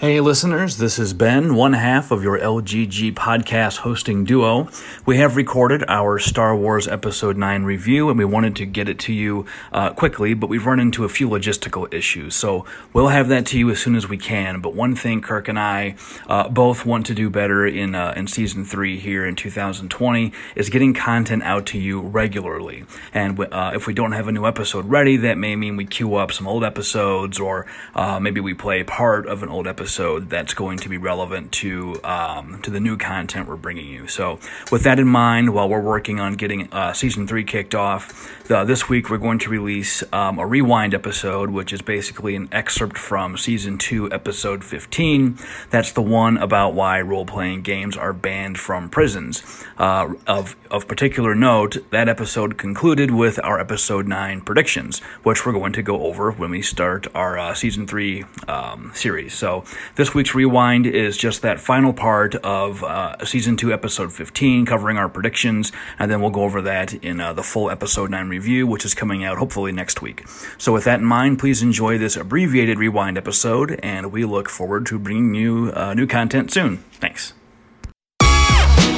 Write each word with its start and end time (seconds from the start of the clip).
Hey, 0.00 0.20
listeners, 0.20 0.76
this 0.76 0.96
is 1.00 1.12
Ben, 1.12 1.56
one 1.56 1.72
half 1.72 2.12
of 2.12 2.22
your 2.22 2.38
LGG 2.38 3.14
podcast 3.14 3.78
hosting 3.78 4.24
duo. 4.24 4.68
We 5.04 5.16
have 5.16 5.34
recorded 5.34 5.82
our 5.88 6.20
Star 6.20 6.54
Wars 6.54 6.86
Episode 6.86 7.36
9 7.36 7.64
review, 7.64 8.08
and 8.08 8.16
we 8.16 8.24
wanted 8.24 8.54
to 8.54 8.64
get 8.64 8.88
it 8.88 9.00
to 9.00 9.12
you 9.12 9.44
uh, 9.72 9.90
quickly, 9.90 10.34
but 10.34 10.48
we've 10.48 10.66
run 10.66 10.78
into 10.78 11.02
a 11.02 11.08
few 11.08 11.28
logistical 11.28 11.92
issues. 11.92 12.36
So 12.36 12.64
we'll 12.92 13.08
have 13.08 13.26
that 13.30 13.44
to 13.46 13.58
you 13.58 13.70
as 13.70 13.80
soon 13.80 13.96
as 13.96 14.08
we 14.08 14.16
can. 14.16 14.60
But 14.60 14.72
one 14.72 14.94
thing 14.94 15.20
Kirk 15.20 15.48
and 15.48 15.58
I 15.58 15.96
uh, 16.28 16.48
both 16.48 16.86
want 16.86 17.04
to 17.06 17.14
do 17.14 17.28
better 17.28 17.66
in, 17.66 17.96
uh, 17.96 18.14
in 18.16 18.28
Season 18.28 18.64
3 18.64 19.00
here 19.00 19.26
in 19.26 19.34
2020 19.34 20.32
is 20.54 20.70
getting 20.70 20.94
content 20.94 21.42
out 21.42 21.66
to 21.66 21.78
you 21.78 22.02
regularly. 22.02 22.84
And 23.12 23.40
uh, 23.40 23.72
if 23.74 23.88
we 23.88 23.94
don't 23.94 24.12
have 24.12 24.28
a 24.28 24.32
new 24.32 24.46
episode 24.46 24.84
ready, 24.84 25.16
that 25.16 25.38
may 25.38 25.56
mean 25.56 25.74
we 25.74 25.86
queue 25.86 26.14
up 26.14 26.30
some 26.30 26.46
old 26.46 26.62
episodes, 26.62 27.40
or 27.40 27.66
uh, 27.96 28.20
maybe 28.20 28.40
we 28.40 28.54
play 28.54 28.84
part 28.84 29.26
of 29.26 29.42
an 29.42 29.48
old 29.48 29.66
episode 29.66 29.87
episode 29.88 30.28
that's 30.28 30.52
going 30.52 30.76
to 30.76 30.86
be 30.90 30.98
relevant 30.98 31.50
to 31.50 31.98
um, 32.04 32.60
to 32.60 32.70
the 32.70 32.78
new 32.78 32.98
content 32.98 33.48
we're 33.48 33.56
bringing 33.56 33.88
you. 33.88 34.06
So, 34.06 34.38
with 34.70 34.82
that 34.82 34.98
in 34.98 35.08
mind, 35.08 35.54
while 35.54 35.66
we're 35.66 35.80
working 35.80 36.20
on 36.20 36.34
getting 36.34 36.70
uh, 36.74 36.92
season 36.92 37.26
three 37.26 37.42
kicked 37.42 37.74
off, 37.74 38.46
the, 38.48 38.64
this 38.64 38.86
week 38.86 39.08
we're 39.08 39.16
going 39.16 39.38
to 39.38 39.48
release 39.48 40.04
um, 40.12 40.38
a 40.38 40.44
rewind 40.44 40.92
episode, 40.92 41.48
which 41.48 41.72
is 41.72 41.80
basically 41.80 42.36
an 42.36 42.50
excerpt 42.52 42.98
from 42.98 43.38
season 43.38 43.78
two, 43.78 44.12
episode 44.12 44.62
15. 44.62 45.38
That's 45.70 45.92
the 45.92 46.02
one 46.02 46.36
about 46.36 46.74
why 46.74 47.00
role 47.00 47.24
playing 47.24 47.62
games 47.62 47.96
are 47.96 48.12
banned 48.12 48.58
from 48.58 48.90
prisons. 48.90 49.42
Uh, 49.78 50.12
of 50.26 50.54
of 50.70 50.86
particular 50.86 51.34
note, 51.34 51.78
that 51.90 52.10
episode 52.10 52.58
concluded 52.58 53.10
with 53.10 53.42
our 53.42 53.58
episode 53.58 54.06
nine 54.06 54.42
predictions, 54.42 54.98
which 55.22 55.46
we're 55.46 55.52
going 55.52 55.72
to 55.72 55.82
go 55.82 56.02
over 56.02 56.30
when 56.30 56.50
we 56.50 56.60
start 56.60 57.06
our 57.14 57.38
uh, 57.38 57.54
season 57.54 57.86
three 57.86 58.26
um, 58.46 58.92
series. 58.94 59.32
So 59.32 59.64
this 59.94 60.14
week's 60.14 60.34
rewind 60.34 60.86
is 60.86 61.16
just 61.16 61.42
that 61.42 61.60
final 61.60 61.92
part 61.92 62.34
of 62.36 62.82
uh, 62.84 63.24
season 63.24 63.56
two, 63.56 63.72
episode 63.72 64.12
15, 64.12 64.66
covering 64.66 64.96
our 64.96 65.08
predictions, 65.08 65.72
and 65.98 66.10
then 66.10 66.20
we'll 66.20 66.30
go 66.30 66.42
over 66.42 66.62
that 66.62 66.94
in 66.94 67.20
uh, 67.20 67.32
the 67.32 67.42
full 67.42 67.70
episode 67.70 68.10
9 68.10 68.28
review, 68.28 68.66
which 68.66 68.84
is 68.84 68.94
coming 68.94 69.24
out 69.24 69.38
hopefully 69.38 69.72
next 69.72 70.02
week. 70.02 70.26
So, 70.58 70.72
with 70.72 70.84
that 70.84 71.00
in 71.00 71.04
mind, 71.04 71.38
please 71.38 71.62
enjoy 71.62 71.98
this 71.98 72.16
abbreviated 72.16 72.78
rewind 72.78 73.18
episode, 73.18 73.78
and 73.82 74.12
we 74.12 74.24
look 74.24 74.48
forward 74.48 74.86
to 74.86 74.98
bringing 74.98 75.34
you 75.34 75.72
uh, 75.74 75.94
new 75.94 76.06
content 76.06 76.52
soon. 76.52 76.78
Thanks. 76.94 77.34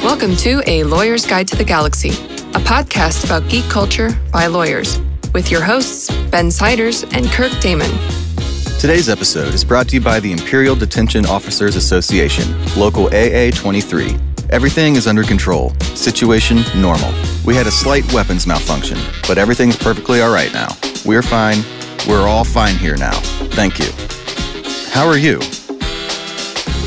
Welcome 0.03 0.35
to 0.37 0.63
A 0.65 0.83
Lawyer's 0.83 1.25
Guide 1.27 1.47
to 1.49 1.55
the 1.55 1.63
Galaxy, 1.63 2.09
a 2.09 2.59
podcast 2.59 3.23
about 3.23 3.47
geek 3.49 3.65
culture 3.65 4.09
by 4.33 4.47
lawyers, 4.47 4.99
with 5.33 5.51
your 5.51 5.63
hosts, 5.63 6.09
Ben 6.31 6.49
Siders 6.49 7.03
and 7.03 7.27
Kirk 7.27 7.51
Damon. 7.59 7.91
Today's 8.81 9.09
episode 9.09 9.53
is 9.53 9.63
brought 9.63 9.87
to 9.89 9.95
you 9.97 10.01
by 10.01 10.19
the 10.19 10.31
Imperial 10.31 10.75
Detention 10.75 11.27
Officers 11.27 11.75
Association, 11.75 12.45
Local 12.75 13.05
AA 13.13 13.51
23. 13.51 14.17
Everything 14.49 14.95
is 14.95 15.05
under 15.05 15.21
control. 15.21 15.69
Situation 15.93 16.63
normal. 16.81 17.13
We 17.45 17.53
had 17.53 17.67
a 17.67 17.71
slight 17.71 18.11
weapons 18.11 18.47
malfunction, 18.47 18.97
but 19.27 19.37
everything's 19.37 19.77
perfectly 19.77 20.21
all 20.21 20.33
right 20.33 20.51
now. 20.51 20.69
We're 21.05 21.21
fine. 21.21 21.63
We're 22.07 22.27
all 22.27 22.43
fine 22.43 22.75
here 22.75 22.97
now. 22.97 23.19
Thank 23.53 23.77
you. 23.77 23.91
How 24.89 25.05
are 25.05 25.19
you? 25.19 25.39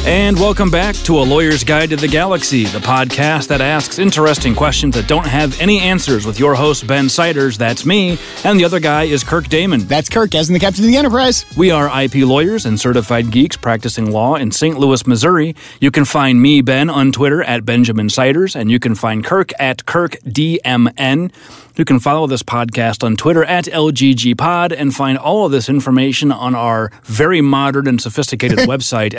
And 0.07 0.39
welcome 0.39 0.71
back 0.71 0.95
to 0.97 1.19
A 1.19 1.25
Lawyer's 1.25 1.65
Guide 1.65 1.89
to 1.89 1.97
the 1.97 2.07
Galaxy, 2.07 2.65
the 2.65 2.79
podcast 2.79 3.49
that 3.49 3.63
asks 3.63 3.99
interesting 3.99 4.55
questions 4.55 4.95
that 4.97 5.09
don't 5.09 5.27
have 5.27 5.59
any 5.63 5.81
answers 5.81 6.27
with 6.27 6.39
your 6.39 6.55
host, 6.55 6.87
Ben 6.87 7.09
Siders, 7.09 7.57
that's 7.57 7.87
me, 7.87 8.19
and 8.45 8.61
the 8.61 8.67
other 8.67 8.81
guy 8.81 9.05
is 9.05 9.25
Kirk 9.25 9.49
Damon. 9.49 9.81
That's 9.87 10.11
Kirk, 10.11 10.35
as 10.35 10.51
in 10.51 10.53
the 10.53 10.61
captain 10.61 10.85
of 10.85 10.89
the 10.89 10.99
Enterprise. 10.99 11.47
We 11.57 11.71
are 11.71 11.87
IP 12.03 12.17
lawyers 12.17 12.67
and 12.67 12.79
certified 12.79 13.31
geeks 13.31 13.57
practicing 13.57 14.11
law 14.11 14.35
in 14.35 14.51
St. 14.51 14.79
Louis, 14.79 15.07
Missouri. 15.07 15.57
You 15.81 15.91
can 15.91 16.05
find 16.05 16.41
me, 16.41 16.61
Ben, 16.61 16.91
on 16.91 17.11
Twitter 17.11 17.43
at 17.43 17.65
Benjamin 17.65 18.11
Siders, 18.11 18.55
and 18.55 18.71
you 18.71 18.79
can 18.79 18.95
find 18.95 19.25
Kirk 19.25 19.53
at 19.59 19.87
KirkDMN. 19.87 21.33
You 21.77 21.85
can 21.85 21.99
follow 21.99 22.29
this 22.29 22.45
podcast 22.45 23.03
on 23.03 23.17
Twitter 23.17 23.43
at 23.43 23.65
LGGPod 23.65 24.73
and 24.79 24.95
find 24.95 25.19
all 25.19 25.45
of 25.45 25.51
this 25.51 25.69
information 25.69 26.31
on 26.31 26.55
our 26.55 26.93
very 27.03 27.41
modern 27.41 27.89
and 27.89 28.01
sophisticated 28.01 28.59
website, 28.69 29.13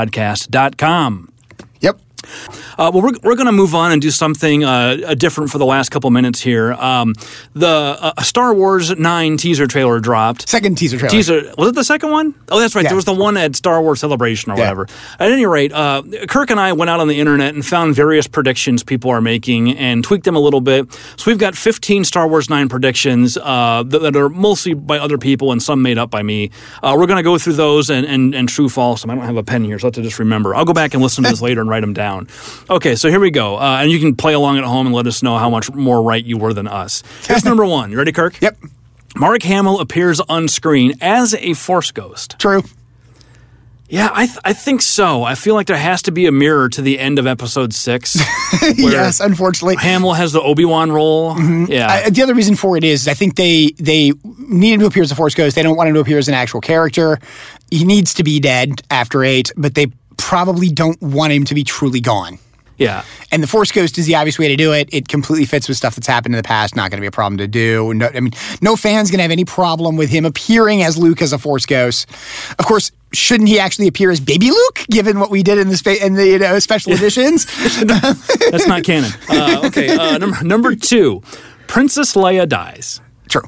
lggpodcast.com. 0.00 1.29
Uh, 2.78 2.90
well, 2.92 3.02
we're, 3.02 3.18
we're 3.22 3.34
going 3.34 3.46
to 3.46 3.52
move 3.52 3.74
on 3.74 3.92
and 3.92 4.00
do 4.00 4.10
something 4.10 4.64
uh, 4.64 5.14
different 5.14 5.50
for 5.50 5.58
the 5.58 5.66
last 5.66 5.90
couple 5.90 6.10
minutes 6.10 6.40
here. 6.40 6.72
Um, 6.74 7.14
the 7.52 7.66
uh, 7.68 8.22
Star 8.22 8.54
Wars 8.54 8.96
9 8.96 9.36
teaser 9.36 9.66
trailer 9.66 10.00
dropped. 10.00 10.48
Second 10.48 10.76
teaser 10.76 10.98
trailer. 10.98 11.10
Teaser. 11.10 11.52
Was 11.58 11.68
it 11.68 11.74
the 11.74 11.84
second 11.84 12.10
one? 12.10 12.34
Oh, 12.48 12.58
that's 12.58 12.74
right. 12.74 12.82
Yeah. 12.82 12.90
There 12.90 12.96
was 12.96 13.04
the 13.04 13.14
one 13.14 13.36
at 13.36 13.56
Star 13.56 13.82
Wars 13.82 14.00
Celebration 14.00 14.52
or 14.52 14.56
yeah. 14.56 14.62
whatever. 14.62 14.88
At 15.18 15.32
any 15.32 15.46
rate, 15.46 15.72
uh, 15.72 16.02
Kirk 16.28 16.50
and 16.50 16.60
I 16.60 16.72
went 16.72 16.90
out 16.90 17.00
on 17.00 17.08
the 17.08 17.18
internet 17.20 17.54
and 17.54 17.64
found 17.64 17.94
various 17.94 18.26
predictions 18.26 18.82
people 18.82 19.10
are 19.10 19.20
making 19.20 19.76
and 19.76 20.02
tweaked 20.02 20.24
them 20.24 20.36
a 20.36 20.40
little 20.40 20.60
bit. 20.60 20.92
So 21.16 21.30
we've 21.30 21.38
got 21.38 21.56
15 21.56 22.04
Star 22.04 22.28
Wars 22.28 22.50
9 22.50 22.68
predictions 22.68 23.36
uh, 23.36 23.82
that, 23.86 24.00
that, 24.00 24.16
are 24.16 24.28
mostly 24.28 24.74
by 24.74 24.98
other 24.98 25.18
people 25.18 25.52
and 25.52 25.62
some 25.62 25.82
made 25.82 25.98
up 25.98 26.10
by 26.10 26.22
me. 26.22 26.50
Uh, 26.82 26.96
we're 26.98 27.06
going 27.06 27.16
to 27.16 27.22
go 27.22 27.38
through 27.38 27.54
those 27.54 27.90
and, 27.90 28.06
and, 28.06 28.34
and 28.34 28.48
true 28.48 28.68
false. 28.68 29.04
I 29.04 29.08
don't 29.14 29.24
have 29.24 29.36
a 29.36 29.42
pen 29.42 29.64
here, 29.64 29.78
so 29.78 29.86
I 29.86 29.88
have 29.88 29.94
to 29.94 30.02
just 30.02 30.18
remember. 30.18 30.54
I'll 30.54 30.64
go 30.64 30.72
back 30.72 30.94
and 30.94 31.02
listen 31.02 31.24
to 31.24 31.30
this 31.30 31.42
later 31.50 31.60
and 31.60 31.70
write 31.70 31.80
them 31.80 31.92
down. 31.92 32.09
Okay, 32.68 32.94
so 32.96 33.08
here 33.08 33.20
we 33.20 33.30
go. 33.30 33.56
Uh, 33.56 33.78
and 33.82 33.90
you 33.90 33.98
can 33.98 34.14
play 34.16 34.34
along 34.34 34.58
at 34.58 34.64
home 34.64 34.86
and 34.86 34.94
let 34.94 35.06
us 35.06 35.22
know 35.22 35.38
how 35.38 35.50
much 35.50 35.72
more 35.72 36.02
right 36.02 36.24
you 36.24 36.36
were 36.38 36.52
than 36.52 36.66
us. 36.68 37.02
Here's 37.26 37.44
number 37.44 37.64
one. 37.78 37.90
You 37.90 37.98
ready, 37.98 38.12
Kirk? 38.12 38.40
Yep. 38.40 38.58
Mark 39.16 39.42
Hamill 39.42 39.80
appears 39.80 40.20
on 40.20 40.48
screen 40.48 40.94
as 41.00 41.34
a 41.34 41.54
Force 41.54 41.90
ghost. 41.90 42.36
True. 42.38 42.62
Yeah, 43.88 44.08
I, 44.12 44.26
th- 44.26 44.38
I 44.44 44.52
think 44.52 44.82
so. 44.82 45.24
I 45.24 45.34
feel 45.34 45.56
like 45.56 45.66
there 45.66 45.76
has 45.76 46.02
to 46.02 46.12
be 46.12 46.26
a 46.26 46.30
mirror 46.32 46.68
to 46.68 46.80
the 46.80 46.96
end 46.96 47.18
of 47.18 47.26
episode 47.26 47.74
six. 47.74 48.16
yes, 48.76 49.18
unfortunately, 49.18 49.74
Hamill 49.80 50.12
has 50.12 50.30
the 50.30 50.40
Obi 50.40 50.64
Wan 50.64 50.92
role. 50.92 51.34
Mm-hmm. 51.34 51.72
Yeah. 51.72 51.90
I, 51.90 52.08
the 52.10 52.22
other 52.22 52.34
reason 52.34 52.54
for 52.54 52.76
it 52.76 52.84
is 52.84 53.08
I 53.08 53.14
think 53.14 53.34
they 53.34 53.72
they 53.80 54.12
need 54.38 54.74
him 54.74 54.80
to 54.80 54.86
appear 54.86 55.02
as 55.02 55.10
a 55.10 55.16
Force 55.16 55.34
ghost. 55.34 55.56
They 55.56 55.64
don't 55.64 55.76
want 55.76 55.88
him 55.88 55.94
to 55.96 56.00
appear 56.00 56.18
as 56.18 56.28
an 56.28 56.34
actual 56.34 56.60
character. 56.60 57.18
He 57.72 57.82
needs 57.84 58.14
to 58.14 58.22
be 58.22 58.38
dead 58.38 58.80
after 58.92 59.24
eight, 59.24 59.50
but 59.56 59.74
they 59.74 59.86
probably 60.30 60.68
don't 60.68 61.02
want 61.02 61.32
him 61.32 61.44
to 61.44 61.56
be 61.56 61.64
truly 61.64 62.00
gone. 62.00 62.38
Yeah. 62.76 63.02
And 63.32 63.42
the 63.42 63.48
Force 63.48 63.72
Ghost 63.72 63.98
is 63.98 64.06
the 64.06 64.14
obvious 64.14 64.38
way 64.38 64.46
to 64.46 64.54
do 64.54 64.72
it. 64.72 64.88
It 64.92 65.08
completely 65.08 65.44
fits 65.44 65.66
with 65.66 65.76
stuff 65.76 65.96
that's 65.96 66.06
happened 66.06 66.36
in 66.36 66.36
the 66.36 66.46
past. 66.46 66.76
Not 66.76 66.88
going 66.88 66.98
to 66.98 67.00
be 67.00 67.08
a 67.08 67.10
problem 67.10 67.36
to 67.38 67.48
do. 67.48 67.92
No, 67.94 68.08
I 68.14 68.20
mean, 68.20 68.32
no 68.62 68.76
fan's 68.76 69.10
going 69.10 69.18
to 69.18 69.22
have 69.22 69.32
any 69.32 69.44
problem 69.44 69.96
with 69.96 70.08
him 70.08 70.24
appearing 70.24 70.84
as 70.84 70.96
Luke 70.96 71.20
as 71.20 71.32
a 71.32 71.38
Force 71.38 71.66
Ghost. 71.66 72.08
Of 72.60 72.64
course, 72.64 72.92
shouldn't 73.12 73.48
he 73.48 73.58
actually 73.58 73.88
appear 73.88 74.12
as 74.12 74.20
Baby 74.20 74.52
Luke, 74.52 74.84
given 74.88 75.18
what 75.18 75.32
we 75.32 75.42
did 75.42 75.58
in 75.58 75.68
the 75.68 75.76
spa- 75.76 75.98
in 76.00 76.14
the 76.14 76.24
you 76.24 76.38
know, 76.38 76.60
special 76.60 76.92
editions? 76.92 77.46
that's 77.82 78.68
not 78.68 78.84
canon. 78.84 79.10
Uh, 79.28 79.62
okay. 79.64 79.96
Uh, 79.96 80.16
number 80.18 80.44
number 80.44 80.76
two, 80.76 81.22
Princess 81.66 82.14
Leia 82.14 82.48
dies. 82.48 83.00
True. 83.28 83.42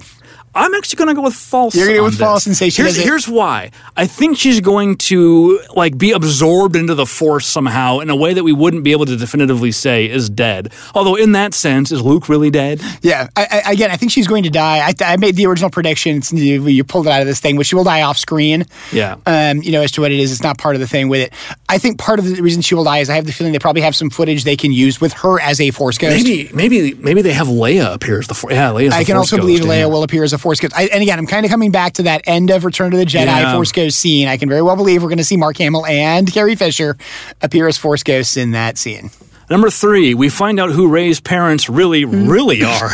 I'm 0.54 0.74
actually 0.74 0.98
going 0.98 1.08
to 1.08 1.14
go 1.14 1.22
with 1.22 1.34
false. 1.34 1.74
You're 1.74 1.86
going 1.86 1.96
to 1.96 2.00
go 2.00 2.04
with 2.04 2.18
this. 2.18 2.20
false 2.20 2.44
she 2.44 2.70
here's, 2.82 2.96
here's 2.96 3.28
why. 3.28 3.70
I 3.96 4.06
think 4.06 4.36
she's 4.36 4.60
going 4.60 4.96
to 4.96 5.60
like 5.74 5.96
be 5.96 6.12
absorbed 6.12 6.76
into 6.76 6.94
the 6.94 7.06
force 7.06 7.46
somehow 7.46 8.00
in 8.00 8.10
a 8.10 8.16
way 8.16 8.34
that 8.34 8.44
we 8.44 8.52
wouldn't 8.52 8.84
be 8.84 8.92
able 8.92 9.06
to 9.06 9.16
definitively 9.16 9.72
say 9.72 10.08
is 10.08 10.28
dead. 10.28 10.72
Although 10.94 11.16
in 11.16 11.32
that 11.32 11.54
sense, 11.54 11.90
is 11.90 12.02
Luke 12.02 12.28
really 12.28 12.50
dead? 12.50 12.82
Yeah. 13.00 13.28
I, 13.34 13.62
I, 13.66 13.72
again, 13.72 13.90
I 13.90 13.96
think 13.96 14.12
she's 14.12 14.28
going 14.28 14.42
to 14.42 14.50
die. 14.50 14.86
I, 14.86 14.92
I 15.04 15.16
made 15.16 15.36
the 15.36 15.46
original 15.46 15.70
prediction. 15.70 16.20
You, 16.32 16.66
you, 16.66 16.84
pulled 16.84 17.06
it 17.06 17.10
out 17.10 17.22
of 17.22 17.26
this 17.26 17.40
thing, 17.40 17.56
but 17.56 17.64
she 17.64 17.74
will 17.74 17.84
die 17.84 18.02
off 18.02 18.18
screen. 18.18 18.66
Yeah. 18.92 19.16
Um, 19.24 19.62
you 19.62 19.72
know, 19.72 19.80
as 19.80 19.92
to 19.92 20.02
what 20.02 20.12
it 20.12 20.20
is, 20.20 20.32
it's 20.32 20.42
not 20.42 20.58
part 20.58 20.74
of 20.74 20.80
the 20.80 20.88
thing 20.88 21.08
with 21.08 21.20
it. 21.20 21.32
I 21.68 21.78
think 21.78 21.98
part 21.98 22.18
of 22.18 22.26
the 22.26 22.42
reason 22.42 22.60
she 22.60 22.74
will 22.74 22.84
die 22.84 22.98
is 22.98 23.08
I 23.08 23.14
have 23.14 23.24
the 23.24 23.32
feeling 23.32 23.52
they 23.52 23.58
probably 23.58 23.82
have 23.82 23.96
some 23.96 24.10
footage 24.10 24.44
they 24.44 24.56
can 24.56 24.72
use 24.72 25.00
with 25.00 25.14
her 25.14 25.40
as 25.40 25.60
a 25.60 25.70
force 25.70 25.96
ghost. 25.96 26.24
Maybe, 26.24 26.50
maybe, 26.52 26.94
maybe 26.94 27.22
they 27.22 27.32
have 27.32 27.46
Leia 27.46 27.94
appear 27.94 28.18
as 28.18 28.26
the 28.26 28.34
force. 28.34 28.52
Yeah, 28.52 28.70
Leia's 28.70 28.92
I 28.92 29.04
can 29.04 29.16
also 29.16 29.36
ghost, 29.36 29.46
believe 29.46 29.60
yeah. 29.60 29.84
Leia 29.84 29.90
will 29.90 30.02
appear 30.02 30.24
as 30.24 30.34
a 30.34 30.38
force 30.42 30.60
ghost. 30.60 30.76
I, 30.76 30.84
and 30.86 31.02
again, 31.02 31.18
I'm 31.18 31.26
kind 31.26 31.46
of 31.46 31.50
coming 31.50 31.70
back 31.70 31.94
to 31.94 32.02
that 32.02 32.22
end 32.26 32.50
of 32.50 32.64
Return 32.66 32.90
to 32.90 32.96
the 32.98 33.06
Jedi 33.06 33.24
Yeah. 33.26 33.54
Force 33.54 33.72
Ghost 33.72 33.98
scene. 33.98 34.28
I 34.28 34.36
can 34.36 34.48
very 34.48 34.60
well 34.62 34.76
believe 34.76 35.02
we're 35.02 35.08
going 35.08 35.16
to 35.18 35.24
see 35.24 35.36
Mark 35.38 35.56
Hamill 35.56 35.86
and 35.86 36.30
Carrie 36.30 36.56
Fisher 36.56 36.96
appear 37.40 37.68
as 37.68 37.78
Force 37.78 38.02
Ghosts 38.02 38.36
in 38.36 38.50
that 38.50 38.76
scene. 38.76 39.10
Number 39.52 39.68
three, 39.68 40.14
we 40.14 40.30
find 40.30 40.58
out 40.58 40.70
who 40.70 40.88
Rey's 40.88 41.20
parents 41.20 41.68
really, 41.68 42.04
Hmm. 42.04 42.26
really 42.26 42.62
are. 42.64 42.88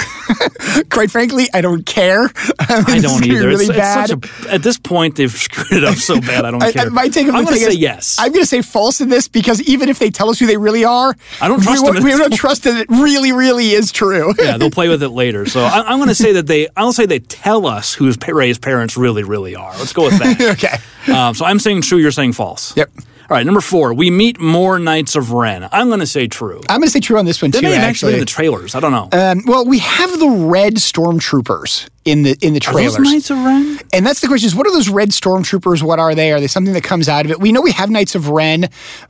Quite 0.90 1.08
frankly, 1.12 1.46
I 1.55 1.60
don't 1.60 1.87
care. 1.87 2.25
I 2.58 2.99
don't 3.00 3.25
either. 3.25 3.46
Really 3.46 3.66
it's, 3.66 3.70
it's 3.70 3.78
bad. 3.78 4.08
such 4.08 4.46
a, 4.46 4.52
at 4.55 4.62
this 4.64 4.76
point, 4.76 5.14
they've 5.14 5.31
screwed 5.31 5.84
it 5.84 5.84
up 5.84 5.94
so 5.94 6.20
bad. 6.31 6.44
I 6.44 6.50
don't 6.50 6.60
I- 6.60 6.72
care. 6.72 6.87
I- 6.87 6.88
my 6.88 7.08
take 7.08 7.28
I'm 7.28 7.44
going 7.44 7.46
to 7.46 7.55
say 7.60 7.69
is, 7.69 7.76
yes. 7.76 8.16
I'm 8.19 8.32
going 8.32 8.43
to 8.43 8.46
say 8.46 8.62
false 8.62 9.00
in 9.00 9.08
this 9.08 9.28
because 9.28 9.62
even 9.62 9.88
if 9.88 10.00
they 10.00 10.10
tell 10.10 10.31
us 10.31 10.40
who 10.40 10.46
they 10.49 10.56
really 10.56 10.84
are, 10.84 11.14
I 11.40 11.46
don't 11.46 11.62
trust 11.62 11.84
we, 11.84 11.93
them. 11.93 12.02
We 12.02 12.10
don't 12.10 12.34
trust 12.34 12.64
that 12.64 12.76
it 12.76 12.88
really, 12.90 13.31
really 13.31 13.70
is 13.70 13.93
true. 13.93 14.34
yeah, 14.40 14.56
they'll 14.58 14.72
play 14.72 14.88
with 14.88 15.05
it 15.05 15.10
later. 15.10 15.46
So 15.46 15.60
I, 15.62 15.84
I'm 15.87 15.99
going 15.99 16.08
to 16.08 16.14
say 16.16 16.32
that 16.32 16.49
they. 16.49 16.66
I'll 16.76 16.93
say 16.93 17.06
they 17.06 17.20
tell 17.20 17.66
us 17.69 17.94
who 17.94 18.12
Rey's 18.26 18.58
parents 18.58 18.96
really, 18.96 19.22
really 19.22 19.55
are. 19.55 19.70
Let's 19.78 19.93
go 19.93 20.06
with 20.06 20.19
that. 20.19 20.40
okay. 20.58 21.12
Um, 21.12 21.34
so 21.37 21.44
I'm 21.44 21.60
saying 21.60 21.82
true. 21.82 21.99
You're 21.99 22.10
saying 22.10 22.32
false. 22.32 22.76
Yep. 22.76 22.90
All 23.30 23.36
right. 23.36 23.44
Number 23.44 23.60
four. 23.60 23.92
We 23.92 24.10
meet 24.10 24.40
more 24.40 24.78
Knights 24.78 25.14
of 25.14 25.32
Ren. 25.32 25.69
I'm 25.70 25.88
going 25.88 26.00
to 26.00 26.06
say 26.06 26.26
true. 26.28 26.60
I'm 26.69 26.80
going 26.80 26.86
to 26.88 26.90
say 26.90 27.00
true 27.00 27.19
on 27.19 27.26
this 27.26 27.42
one 27.42 27.50
They 27.50 27.60
too. 27.60 27.66
may 27.66 27.72
have 27.75 27.82
actually 27.82 27.88
actually, 27.88 28.12
been 28.12 28.14
in 28.14 28.20
the 28.20 28.26
trailers. 28.26 28.75
I 28.75 28.80
don't 28.80 28.92
know. 28.92 29.08
Um, 29.12 29.42
well, 29.46 29.66
we 29.66 29.78
have 29.80 30.19
the 30.19 30.28
red 30.48 30.75
stormtroopers 30.75 31.88
in 32.10 32.22
the 32.22 32.37
in 32.40 32.55
the 32.55 32.58
Are 32.58 32.72
trailers. 32.72 32.96
those 32.96 33.05
Knights 33.12 33.31
of 33.31 33.38
Ren? 33.38 33.78
And 33.93 34.06
that's 34.06 34.20
the 34.20 34.28
question: 34.28 34.46
is 34.46 34.55
what 34.55 34.66
are 34.66 34.72
those 34.72 34.88
red 34.88 35.10
stormtroopers? 35.10 35.82
What 35.82 35.99
are 35.99 36.14
they? 36.14 36.32
Are 36.32 36.40
they 36.40 36.46
something 36.46 36.75
that 36.75 36.84
comes 36.84 37.08
out 37.08 37.25
of 37.25 37.31
it? 37.31 37.40
We 37.40 37.52
know 37.52 37.60
we 37.60 37.72
have 37.72 37.90
Knights 37.90 38.14
of 38.14 38.28
Ren 38.28 38.69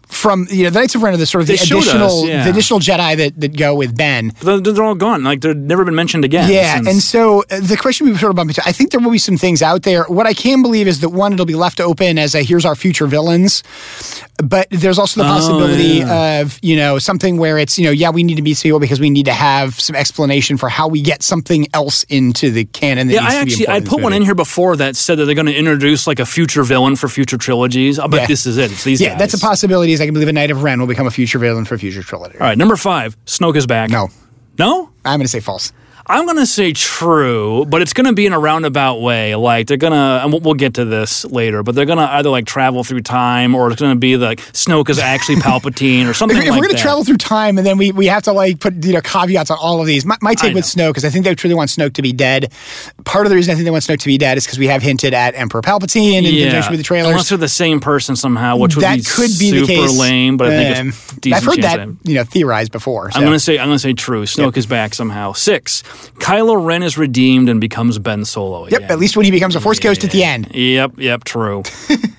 from 0.09 0.47
you 0.51 0.65
know 0.65 0.71
the 0.71 0.79
Knights 0.81 0.95
of 0.95 1.03
Ren 1.03 1.15
are 1.15 1.19
the 1.19 1.27
sort 1.27 1.43
of 1.43 1.49
They 1.49 1.57
the 1.57 1.67
showed 1.67 1.79
us, 1.79 1.89
additional 1.89 2.27
yeah. 2.27 2.45
the 2.45 2.51
additional 2.51 2.81
Jedi 2.81 3.17
that 3.19 3.41
that 3.41 3.57
go 3.57 3.75
with 3.75 3.97
Ben. 3.97 4.33
They're, 4.41 4.61
they're 4.61 4.83
all 4.85 4.95
gone. 4.95 5.23
Like 5.25 5.41
they've 5.43 5.57
never 5.57 5.85
been 5.85 5.95
mentioned 5.95 6.25
again. 6.25 6.51
Yeah, 6.51 6.77
since- 6.77 6.89
and 6.89 7.03
so 7.03 7.45
uh, 7.51 7.61
the 7.61 7.77
question 7.77 8.07
we 8.09 8.17
sort 8.17 8.31
of 8.31 8.37
bumped 8.37 8.57
into, 8.57 8.69
I 8.69 8.73
think 8.73 8.91
there 8.91 9.01
will 9.01 9.11
be 9.11 9.19
some 9.19 9.37
things 9.37 9.63
out 9.63 9.83
there. 9.83 10.05
What 10.05 10.27
I 10.27 10.33
can 10.35 10.63
believe 10.63 10.89
is 10.89 11.01
that 11.01 11.11
one, 11.11 11.33
it'll 11.33 11.47
be 11.47 11.55
left 11.55 11.81
open 11.81 12.19
as 12.19 12.35
a 12.35 12.43
here's 12.43 12.65
our 12.65 12.75
future 12.75 13.07
villains, 13.07 13.63
but 14.43 14.67
there's 14.71 14.99
also 14.99 15.21
the 15.23 15.29
Oh, 15.29 15.31
possibility 15.31 16.03
of 16.05 16.59
you 16.63 16.77
know 16.77 16.99
something 16.99 17.37
where 17.39 17.59
it's 17.59 17.79
you 17.79 17.85
know 17.85 17.91
yeah 17.91 18.11
we 18.11 18.23
need 18.23 18.37
to 18.37 18.43
meet 18.43 18.59
people 18.63 18.81
because 18.81 19.01
we 19.01 19.11
need 19.11 19.27
to 19.27 19.33
have 19.35 19.79
some 19.79 19.95
explanation 19.95 20.57
for 20.57 20.69
how 20.71 20.89
we 20.89 21.03
get 21.03 21.23
something 21.23 21.67
else 21.75 22.05
into 22.05 22.51
the 22.51 22.65
canon. 22.65 22.88
That 22.97 23.07
Yeah, 23.07 23.23
I 23.23 23.35
actually 23.37 23.69
I 23.69 23.81
put 23.81 24.01
one 24.01 24.13
in 24.13 24.23
here 24.23 24.35
before 24.35 24.77
that 24.77 24.97
said 24.97 25.19
that 25.19 25.27
they're 25.27 25.35
going 25.35 25.47
to 25.47 25.55
introduce 25.55 26.07
like 26.07 26.19
a 26.19 26.27
future 26.27 26.63
villain 26.63 26.97
for 26.97 27.09
future 27.09 27.37
trilogies. 27.37 27.99
Uh, 27.99 28.09
but 28.09 28.23
Yeah. 28.23 28.27
this 28.27 28.47
is 28.47 28.57
it. 28.57 28.73
It's 28.73 28.85
these 28.85 29.01
Yeah, 29.01 29.11
guys. 29.11 29.19
that's 29.19 29.35
a 29.35 29.39
possibility. 29.39 29.93
Is 29.93 30.01
I 30.01 30.07
can 30.07 30.15
believe 30.15 30.29
a 30.29 30.33
Knight 30.33 30.51
of 30.51 30.63
Ren 30.63 30.81
will 30.81 30.87
become 30.87 31.07
a 31.07 31.11
future 31.11 31.39
villain 31.39 31.65
for 31.67 31.77
future 31.77 32.03
trilogy. 32.03 32.39
All 32.39 32.47
right, 32.47 32.57
number 32.57 32.77
five, 32.77 33.17
Snoke 33.27 33.57
is 33.57 33.67
back. 33.67 33.91
No. 33.91 34.09
No? 34.59 34.91
I'm 35.05 35.19
going 35.19 35.25
to 35.25 35.29
say 35.29 35.41
false. 35.41 35.73
I'm 36.11 36.25
going 36.25 36.39
to 36.39 36.47
say 36.47 36.73
true, 36.73 37.67
but 37.67 37.83
it's 37.83 37.93
going 37.93 38.07
to 38.07 38.15
be 38.15 38.25
in 38.25 38.33
a 38.33 38.39
roundabout 38.39 39.01
way. 39.01 39.35
Like 39.35 39.67
they're 39.67 39.77
going 39.77 39.93
to, 39.93 40.21
and 40.25 40.33
we'll, 40.33 40.55
get 40.55 40.75
to 40.75 40.85
this 40.87 41.25
later, 41.27 41.63
but 41.63 41.75
they're 41.75 41.85
going 41.87 41.99
to 41.99 42.11
either 42.15 42.31
like 42.31 42.47
travel 42.47 42.83
through 42.83 43.03
time 43.03 43.55
or 43.55 43.71
it's 43.71 43.81
going 43.81 43.93
to 43.93 43.99
be 43.99 44.17
like 44.17 44.41
Snoke 44.53 44.89
is 44.89 44.99
actually 44.99 45.37
Palpatine 45.49 46.09
or 46.09 46.15
something 46.15 46.39
If, 46.39 46.45
if 46.45 46.51
we're 46.51 46.63
going 46.63 46.75
to 46.75 46.77
travel 46.81 47.05
through 47.05 47.19
time 47.19 47.59
and 47.59 47.67
then 47.67 47.77
we, 47.79 47.93
we 47.93 48.07
have 48.07 48.23
to 48.25 48.33
like 48.33 48.59
put 48.59 48.83
you 48.85 48.95
know 48.95 49.01
caveats 49.03 49.51
on 49.51 49.59
all 49.61 49.81
of 49.81 49.87
these, 49.87 50.07
my, 50.07 50.17
my 50.23 50.35
take 50.35 50.53
I 50.53 50.55
with 50.55 50.77
know. 50.77 50.93
Snoke 50.93 50.97
is 50.97 51.05
I 51.05 51.11
think 51.11 51.27
they 51.27 51.35
truly 51.35 51.55
want 51.55 51.71
Snoke 51.71 51.93
to 51.95 52.03
be 52.03 52.13
dead. 52.13 52.53
Part 53.05 53.27
of 53.27 53.31
the 53.31 53.37
reason 53.37 53.53
I 53.53 53.55
think 53.55 53.67
they 53.67 53.71
want 53.71 53.85
Snoke 53.85 54.01
to 54.01 54.07
be 54.07 54.19
dead 54.19 54.39
is 54.39 54.47
because 54.47 54.59
we 54.59 54.67
have 54.67 54.83
hinted 54.83 55.15
at 55.15 55.35
Emperor 55.35 55.63
Palpatine 55.63 56.25
in 56.25 56.25
conjunction 56.25 56.73
with 56.73 56.81
the 56.81 56.85
trailers. 56.85 57.11
Unless 57.11 57.29
they're 57.29 57.39
the 57.39 57.49
same 57.49 57.79
person 57.81 58.17
somehow, 58.17 58.57
which 58.57 58.75
would 58.75 58.83
that 58.83 58.97
be 58.97 59.03
could 59.05 59.31
be 59.39 59.51
super 59.51 59.61
the 59.61 59.67
case. 59.67 59.99
lame, 59.99 60.37
but 60.39 60.49
I 60.49 60.57
think 60.57 60.79
Um, 60.79 60.89
it's 60.89 61.13
decent 61.19 61.35
I've 61.43 61.49
heard 61.49 61.63
that 61.63 61.89
you 62.05 62.15
know 62.15 62.25
theorized 62.25 62.73
before. 62.73 63.11
So. 63.11 63.19
I'm 63.19 63.25
gonna 63.25 63.39
say 63.39 63.59
I'm 63.59 63.69
gonna 63.69 63.79
say 63.79 63.93
true. 63.93 64.23
Snoke 64.25 64.57
is 64.57 64.67
back 64.67 64.95
somehow. 64.95 65.33
Six. 65.35 65.83
Kylo 66.21 66.65
Ren 66.65 66.83
is 66.83 66.99
redeemed 66.99 67.49
and 67.49 67.61
becomes 67.61 67.99
Ben 67.99 68.25
Solo 68.25 68.67
again. 68.67 68.83
yep, 68.83 68.91
at 68.91 68.99
least 68.99 69.17
when 69.17 69.25
he 69.25 69.31
becomes 69.31 69.57
a 69.57 69.61
Force 69.61 69.79
Ghost 69.79 70.05
at 70.05 70.11
the 70.11 70.25
end. 70.25 70.55
Yep, 70.55 70.93
yep, 70.99 71.25
true. 71.25 71.63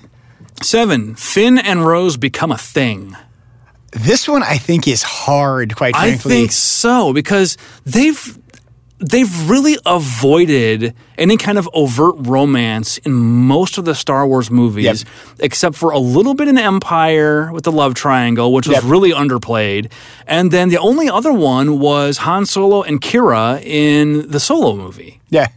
Seven. 0.62 1.14
Finn 1.14 1.58
and 1.58 1.86
Rose 1.86 2.16
become 2.16 2.52
a 2.52 2.58
thing. 2.58 3.16
This 3.92 4.28
one 4.28 4.42
I 4.42 4.56
think 4.58 4.86
is 4.86 5.02
hard, 5.02 5.74
quite 5.74 5.96
frankly. 5.96 6.32
I 6.32 6.36
think 6.36 6.52
so 6.52 7.12
because 7.12 7.56
they've 7.84 8.38
they've 9.00 9.48
really 9.50 9.76
avoided 9.86 10.94
any 11.18 11.36
kind 11.36 11.58
of 11.58 11.68
overt 11.72 12.14
romance 12.18 12.98
in 12.98 13.12
most 13.12 13.78
of 13.78 13.84
the 13.84 13.94
Star 13.94 14.26
Wars 14.26 14.50
movies, 14.50 14.84
Yep. 14.84 15.38
except 15.40 15.76
for 15.76 15.90
a 15.90 15.98
little 15.98 16.34
bit 16.34 16.48
in 16.48 16.58
Empire 16.58 17.50
with 17.52 17.64
the 17.64 17.72
love 17.72 17.94
triangle, 17.94 18.52
which 18.52 18.66
was 18.68 18.76
Yep. 18.76 18.84
really 18.86 19.12
underplayed. 19.12 19.90
And 20.26 20.50
then 20.50 20.68
the 20.68 20.78
only 20.78 21.08
other 21.08 21.32
one 21.32 21.78
was 21.78 22.18
Han 22.18 22.46
Solo 22.46 22.82
and 22.82 23.00
Qi'ra 23.00 23.62
in 23.64 24.28
the 24.30 24.40
Solo 24.40 24.76
movie. 24.76 25.20
yeah. 25.30 25.48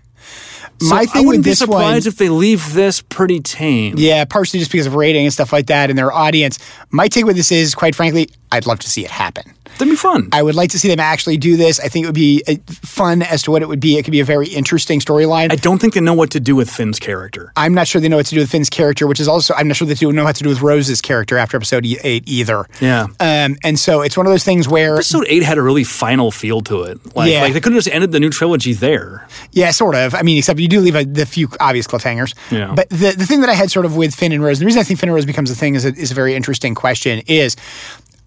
So 0.82 0.90
My 0.90 1.02
I 1.02 1.06
thing 1.06 1.28
wouldn't 1.28 1.42
with 1.42 1.46
be 1.46 1.52
this 1.52 1.62
one, 1.62 1.82
surprised 1.82 2.08
if 2.08 2.18
they 2.18 2.28
leave 2.30 2.74
this 2.74 3.00
pretty 3.02 3.40
tame. 3.40 3.96
Yeah, 3.98 4.26
partially 4.26 4.60
just 4.60 4.72
because 4.72 4.88
of 4.88 4.96
rating 4.96 5.24
and 5.24 5.32
stuff 5.32 5.54
like 5.54 5.68
that 5.68 5.90
and 5.90 5.98
their 5.98 6.12
audience. 6.12 6.60
My 6.90 7.08
take 7.08 7.26
with 7.26 7.38
this 7.38 7.52
is, 7.54 7.74
quite 7.76 7.96
frankly, 7.96 8.28
I'd 8.52 8.66
love 8.66 8.80
to 8.80 8.90
see 8.90 9.06
it 9.06 9.12
happen. 9.12 9.54
That'd 9.86 9.94
be 9.94 9.98
fun. 9.98 10.30
I 10.32 10.42
would 10.42 10.56
like 10.56 10.72
to 10.72 10.80
see 10.80 10.88
them 10.88 11.00
actually 11.00 11.38
do 11.38 11.58
this. 11.58 11.80
I 11.80 11.88
think 11.90 12.04
it 12.06 12.08
would 12.08 12.16
be 12.16 12.44
uh, 12.48 12.56
fun 12.70 13.22
as 13.22 13.42
to 13.44 13.52
what 13.52 13.62
it 13.62 13.68
would 13.68 13.80
be. 13.80 13.98
It 13.98 14.04
could 14.04 14.12
be 14.12 14.20
a 14.20 14.26
very 14.26 14.48
interesting 14.48 15.00
storyline. 15.00 15.52
I 15.52 15.56
don't 15.56 15.80
think 15.80 15.94
they 15.94 16.00
know 16.02 16.14
what 16.14 16.32
to 16.32 16.40
do 16.40 16.56
with 16.56 16.70
Finn's 16.70 17.00
character. 17.00 17.52
I'm 17.56 17.74
not 17.74 17.88
sure 17.88 18.00
they 18.02 18.10
know 18.10 18.18
what 18.18 18.26
to 18.28 18.36
do 18.36 18.42
with 18.42 18.50
Finn's 18.50 18.70
character, 18.70 19.08
which 19.08 19.20
is 19.20 19.28
also 19.28 19.54
I'm 19.56 19.68
not 19.68 19.78
sure 19.78 19.88
they 19.88 19.94
do 19.94 20.12
know 20.12 20.24
what 20.24 20.36
to 20.38 20.44
do 20.44 20.50
with 20.50 20.62
Rose's 20.62 21.02
character 21.02 21.38
after 21.38 21.58
episode 21.58 21.86
eight 21.86 22.24
either. 22.28 22.66
Yeah. 22.82 23.08
Um, 23.20 23.58
and 23.64 23.78
so 23.78 24.02
it's 24.02 24.16
one 24.18 24.26
of 24.26 24.32
those 24.32 24.44
things 24.44 24.68
where, 24.68 24.96
Episode 24.96 25.26
eight 25.28 25.44
had 25.44 25.58
a 25.58 25.62
really 25.62 25.84
final 25.84 26.32
feel 26.32 26.62
to 26.62 26.84
it. 26.84 27.16
Like, 27.16 27.32
Yeah. 27.32 27.42
like 27.42 27.54
they 27.54 27.60
could 27.60 27.74
have 27.74 27.84
just 27.84 27.94
ended 27.94 28.12
the 28.12 28.20
new 28.20 28.30
trilogy 28.30 28.74
there. 28.74 29.28
yeah, 29.52 29.72
sort 29.72 29.96
of. 29.96 30.16
I 30.16 30.22
mean, 30.22 30.38
except 30.38 30.60
you 30.60 30.68
do 30.68 30.80
leave 30.80 30.96
a, 30.96 31.04
the 31.04 31.26
few 31.26 31.50
obvious 31.60 31.88
cliffhangers. 31.88 32.34
Yeah. 32.52 32.74
But 32.76 32.90
the 32.90 33.14
the 33.18 33.26
thing 33.26 33.42
that 33.42 33.50
I 33.50 33.54
had 33.54 33.70
sort 33.72 33.86
of 33.86 33.96
with 33.96 34.14
Finn 34.16 34.32
and 34.32 34.44
Rose, 34.44 34.60
the 34.60 34.66
reason 34.66 34.80
I 34.80 34.84
think 34.84 35.00
Finn 35.00 35.10
and 35.10 35.16
Rose 35.16 35.26
becomes 35.26 35.52
a 35.52 35.56
thing 35.56 35.76
is 35.76 35.86
a, 35.86 35.90
is 35.96 36.12
a 36.12 36.16
very 36.16 36.36
interesting 36.36 36.76
question. 36.76 37.22
Is 37.28 37.56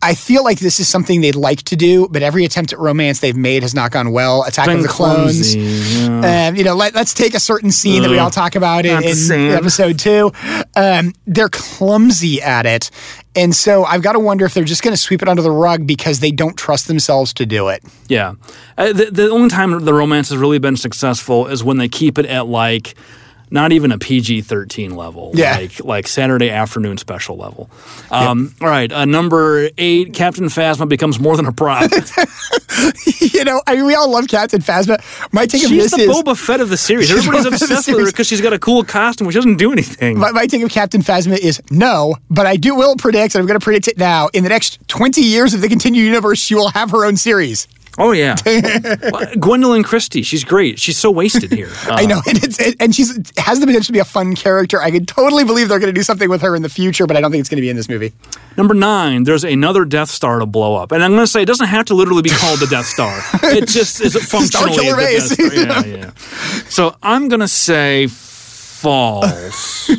I 0.06 0.14
feel 0.14 0.44
like 0.44 0.60
this 0.60 0.78
is 0.78 0.88
something 0.88 1.20
they'd 1.20 1.34
like 1.34 1.64
to 1.64 1.74
do, 1.74 2.06
but 2.08 2.22
every 2.22 2.44
attempt 2.44 2.72
at 2.72 2.78
romance 2.78 3.18
they've 3.18 3.36
made 3.36 3.62
has 3.62 3.74
not 3.74 3.90
gone 3.90 4.12
well. 4.12 4.44
Attack 4.44 4.68
of 4.68 4.82
the 4.82 4.88
Clones. 4.88 5.56
clumsy, 5.56 5.58
yeah. 5.58 6.46
Um, 6.46 6.54
you 6.54 6.62
know, 6.62 6.76
let, 6.76 6.94
us 6.94 7.12
take 7.12 7.34
a 7.34 7.40
certain 7.40 7.72
scene 7.72 8.02
that 8.02 8.10
we 8.12 8.18
all 8.20 8.30
talk 8.30 8.54
about 8.54 8.86
in, 8.86 9.02
in 9.02 9.50
episode 9.50 9.98
two. 9.98 10.30
Um, 10.76 11.12
they're 11.26 11.48
clumsy 11.48 12.40
at 12.40 12.66
it. 12.66 12.92
And 13.34 13.52
so 13.52 13.82
I've 13.82 14.02
got 14.02 14.12
to 14.12 14.20
wonder 14.20 14.44
if 14.44 14.54
they're 14.54 14.62
just 14.62 14.84
going 14.84 14.94
to 14.94 14.96
sweep 14.96 15.22
it 15.22 15.28
under 15.28 15.42
the 15.42 15.50
rug 15.50 15.88
because 15.88 16.20
they 16.20 16.30
don't 16.30 16.56
trust 16.56 16.86
themselves 16.86 17.34
to 17.34 17.44
do 17.44 17.66
it. 17.66 17.82
Yeah. 18.06 18.34
Uh, 18.78 18.92
the, 18.92 19.10
the 19.10 19.28
only 19.28 19.48
time 19.48 19.84
the 19.84 19.92
romance 19.92 20.28
has 20.28 20.38
really 20.38 20.60
been 20.60 20.76
successful 20.76 21.48
is 21.48 21.64
when 21.64 21.78
they 21.78 21.88
keep 21.88 22.16
it 22.16 22.26
at 22.26 22.46
like 22.46 22.94
not 23.50 23.72
even 23.72 23.92
a 23.92 23.98
PG 23.98 24.42
13 24.42 24.94
level. 24.94 25.32
Yeah. 25.34 25.56
Like, 25.56 25.84
like 25.84 26.08
Saturday 26.08 26.50
afternoon 26.50 26.98
special 26.98 27.36
level. 27.36 27.70
Um, 28.10 28.54
All 28.60 28.68
right. 28.68 28.90
Uh, 28.90 29.04
number 29.04 29.68
eight 29.78 30.14
Captain 30.14 30.46
Phasma 30.46 30.88
becomes 30.88 31.18
more 31.20 31.36
than 31.36 31.46
a 31.46 31.52
prop. 31.52 31.90
you 33.20 33.44
know, 33.44 33.62
I 33.66 33.76
mean, 33.76 33.86
we 33.86 33.94
all 33.94 34.10
love 34.10 34.28
Captain 34.28 34.60
Phasma. 34.60 35.00
My 35.32 35.46
take 35.46 35.62
of 35.64 35.70
she's 35.70 35.90
this 35.90 35.94
the 35.94 36.02
is 36.02 36.10
Boba 36.10 36.36
Fett 36.36 36.60
of 36.60 36.68
the 36.68 36.76
series. 36.76 37.10
Everybody's 37.10 37.46
Boba 37.46 37.50
Fett 37.50 37.62
of 37.62 37.68
the 37.68 37.74
obsessed 37.74 37.88
with 37.88 38.00
her 38.00 38.06
because 38.06 38.26
she's 38.26 38.40
got 38.40 38.52
a 38.52 38.58
cool 38.58 38.84
costume, 38.84 39.26
which 39.26 39.36
doesn't 39.36 39.56
do 39.56 39.72
anything. 39.72 40.18
my, 40.18 40.32
my 40.32 40.46
take 40.46 40.62
of 40.62 40.70
Captain 40.70 41.02
Phasma 41.02 41.38
is 41.38 41.60
no, 41.70 42.16
but 42.30 42.46
I 42.46 42.56
do 42.56 42.74
will 42.74 42.96
predict, 42.96 43.34
and 43.34 43.42
I'm 43.42 43.46
going 43.46 43.58
to 43.58 43.64
predict 43.64 43.88
it 43.88 43.98
now. 43.98 44.28
In 44.34 44.42
the 44.42 44.50
next 44.50 44.86
20 44.88 45.20
years 45.20 45.54
of 45.54 45.60
the 45.60 45.68
continued 45.68 46.02
universe, 46.02 46.38
she 46.38 46.54
will 46.54 46.68
have 46.70 46.90
her 46.90 47.04
own 47.04 47.16
series. 47.16 47.68
Oh, 47.98 48.12
yeah. 48.12 48.34
Well, 48.46 49.26
Gwendoline 49.36 49.84
Christie. 49.84 50.22
She's 50.22 50.44
great. 50.44 50.78
She's 50.78 50.96
so 50.98 51.10
wasted 51.10 51.52
here. 51.52 51.68
Uh, 51.86 51.90
I 51.92 52.06
know, 52.06 52.20
and, 52.26 52.42
it's, 52.42 52.58
it, 52.60 52.76
and 52.80 52.94
she's 52.94 53.16
has 53.38 53.60
the 53.60 53.66
potential 53.66 53.86
to 53.86 53.92
be 53.92 53.98
a 53.98 54.04
fun 54.04 54.34
character. 54.34 54.80
I 54.82 54.90
could 54.90 55.06
totally 55.06 55.44
believe 55.44 55.68
they're 55.68 55.78
going 55.78 55.92
to 55.92 55.98
do 55.98 56.02
something 56.02 56.28
with 56.28 56.42
her 56.42 56.56
in 56.56 56.62
the 56.62 56.68
future, 56.68 57.06
but 57.06 57.16
I 57.16 57.20
don't 57.20 57.30
think 57.30 57.40
it's 57.40 57.48
going 57.48 57.56
to 57.58 57.62
be 57.62 57.70
in 57.70 57.76
this 57.76 57.88
movie. 57.88 58.12
Number 58.56 58.74
nine, 58.74 59.24
there's 59.24 59.44
another 59.44 59.84
Death 59.84 60.10
Star 60.10 60.38
to 60.40 60.46
blow 60.46 60.74
up. 60.76 60.92
And 60.92 61.02
I'm 61.04 61.12
going 61.12 61.22
to 61.22 61.26
say 61.26 61.42
it 61.42 61.46
doesn't 61.46 61.66
have 61.68 61.86
to 61.86 61.94
literally 61.94 62.22
be 62.22 62.30
called 62.30 62.58
the 62.60 62.66
Death 62.66 62.86
Star. 62.86 63.20
It 63.56 63.68
just 63.68 64.00
is 64.00 64.14
functionally 64.28 64.72
Killer 64.72 64.96
the 64.96 65.02
Base. 65.02 65.36
Death 65.36 65.52
Star. 65.52 65.86
Yeah, 65.86 65.96
yeah. 65.96 66.10
So 66.68 66.96
I'm 67.02 67.28
going 67.28 67.40
to 67.40 67.48
say 67.48 68.08
false. 68.08 69.90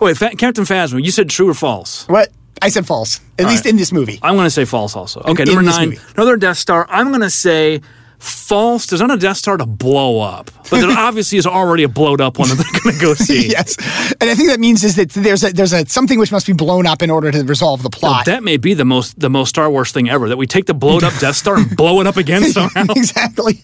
Wait, 0.00 0.16
Fa- 0.16 0.36
Captain 0.36 0.64
Phasma, 0.64 1.02
you 1.02 1.10
said 1.10 1.30
true 1.30 1.48
or 1.48 1.54
false? 1.54 2.06
What 2.08 2.30
I 2.62 2.68
said 2.68 2.86
false, 2.86 3.20
at 3.38 3.46
least 3.46 3.64
right. 3.64 3.70
in 3.70 3.76
this 3.76 3.92
movie. 3.92 4.18
I'm 4.22 4.34
going 4.34 4.46
to 4.46 4.50
say 4.50 4.64
false 4.64 4.96
also. 4.96 5.20
Okay, 5.20 5.42
in 5.42 5.48
number 5.48 5.62
this 5.62 5.76
nine, 5.76 5.98
another 6.16 6.36
Death 6.36 6.58
Star. 6.58 6.86
I'm 6.88 7.08
going 7.08 7.20
to 7.20 7.30
say 7.30 7.82
false. 8.18 8.86
There's 8.86 9.00
not 9.00 9.10
a 9.10 9.16
Death 9.16 9.36
Star 9.36 9.56
to 9.56 9.66
blow 9.66 10.20
up, 10.20 10.50
but 10.70 10.80
there 10.80 10.90
obviously 10.90 11.38
is 11.38 11.46
already 11.46 11.82
a 11.82 11.88
blowed 11.88 12.20
up 12.20 12.38
one 12.38 12.48
that 12.48 12.54
they're 12.56 12.80
going 12.82 12.94
to 12.96 13.00
go 13.02 13.14
see. 13.24 13.48
yes, 13.48 13.76
and 14.20 14.30
I 14.30 14.34
think 14.34 14.48
that 14.50 14.60
means 14.60 14.84
is 14.84 14.96
that 14.96 15.10
there's 15.10 15.44
a 15.44 15.52
there's 15.52 15.72
a 15.72 15.86
something 15.86 16.18
which 16.18 16.32
must 16.32 16.46
be 16.46 16.52
blown 16.52 16.86
up 16.86 17.02
in 17.02 17.10
order 17.10 17.30
to 17.30 17.42
resolve 17.44 17.82
the 17.82 17.90
plot. 17.90 18.26
That 18.26 18.42
may 18.42 18.56
be 18.56 18.74
the 18.74 18.84
most 18.84 19.18
the 19.18 19.30
most 19.30 19.50
Star 19.50 19.70
Wars 19.70 19.92
thing 19.92 20.08
ever. 20.08 20.28
That 20.28 20.36
we 20.36 20.46
take 20.46 20.66
the 20.66 20.74
blowed 20.74 21.04
up 21.04 21.14
Death 21.18 21.36
Star 21.36 21.56
and 21.56 21.76
blow 21.76 22.00
it 22.00 22.06
up 22.06 22.16
again 22.16 22.44
somehow. 22.52 22.84
exactly. 22.90 23.62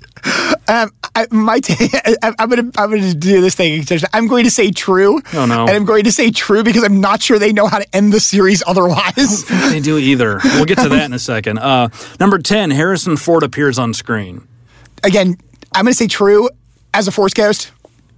Um, 0.69 0.91
I, 1.15 1.27
my 1.31 1.61
t- 1.61 1.75
I, 2.23 2.33
I'm 2.39 2.49
gonna 2.49 2.71
I'm 2.77 2.91
gonna 2.91 3.15
do 3.15 3.41
this 3.41 3.55
thing. 3.55 3.85
I'm 4.13 4.27
going 4.29 4.45
to 4.45 4.51
say 4.51 4.71
true. 4.71 5.21
Oh, 5.35 5.47
no. 5.47 5.63
And 5.63 5.71
I'm 5.71 5.85
going 5.85 6.05
to 6.05 6.13
say 6.13 6.31
true 6.31 6.63
because 6.63 6.85
I'm 6.85 7.01
not 7.01 7.21
sure 7.23 7.39
they 7.39 7.53
know 7.53 7.67
how 7.67 7.79
to 7.79 7.97
end 7.97 8.13
the 8.13 8.21
series 8.21 8.63
otherwise. 8.67 9.45
they 9.71 9.81
do 9.81 9.99
either. 9.99 10.41
We'll 10.45 10.65
get 10.65 10.79
to 10.79 10.89
that 10.89 11.05
in 11.05 11.13
a 11.13 11.19
second. 11.19 11.59
Uh, 11.59 11.89
number 12.21 12.39
ten, 12.39 12.71
Harrison 12.71 13.17
Ford 13.17 13.43
appears 13.43 13.79
on 13.79 13.93
screen. 13.95 14.47
Again, 15.05 15.37
I'm 15.75 15.85
going 15.85 15.93
to 15.93 15.97
say 15.97 16.07
true 16.07 16.49
as 16.95 17.09
a 17.09 17.13
Force 17.13 17.35
Ghost. 17.35 17.73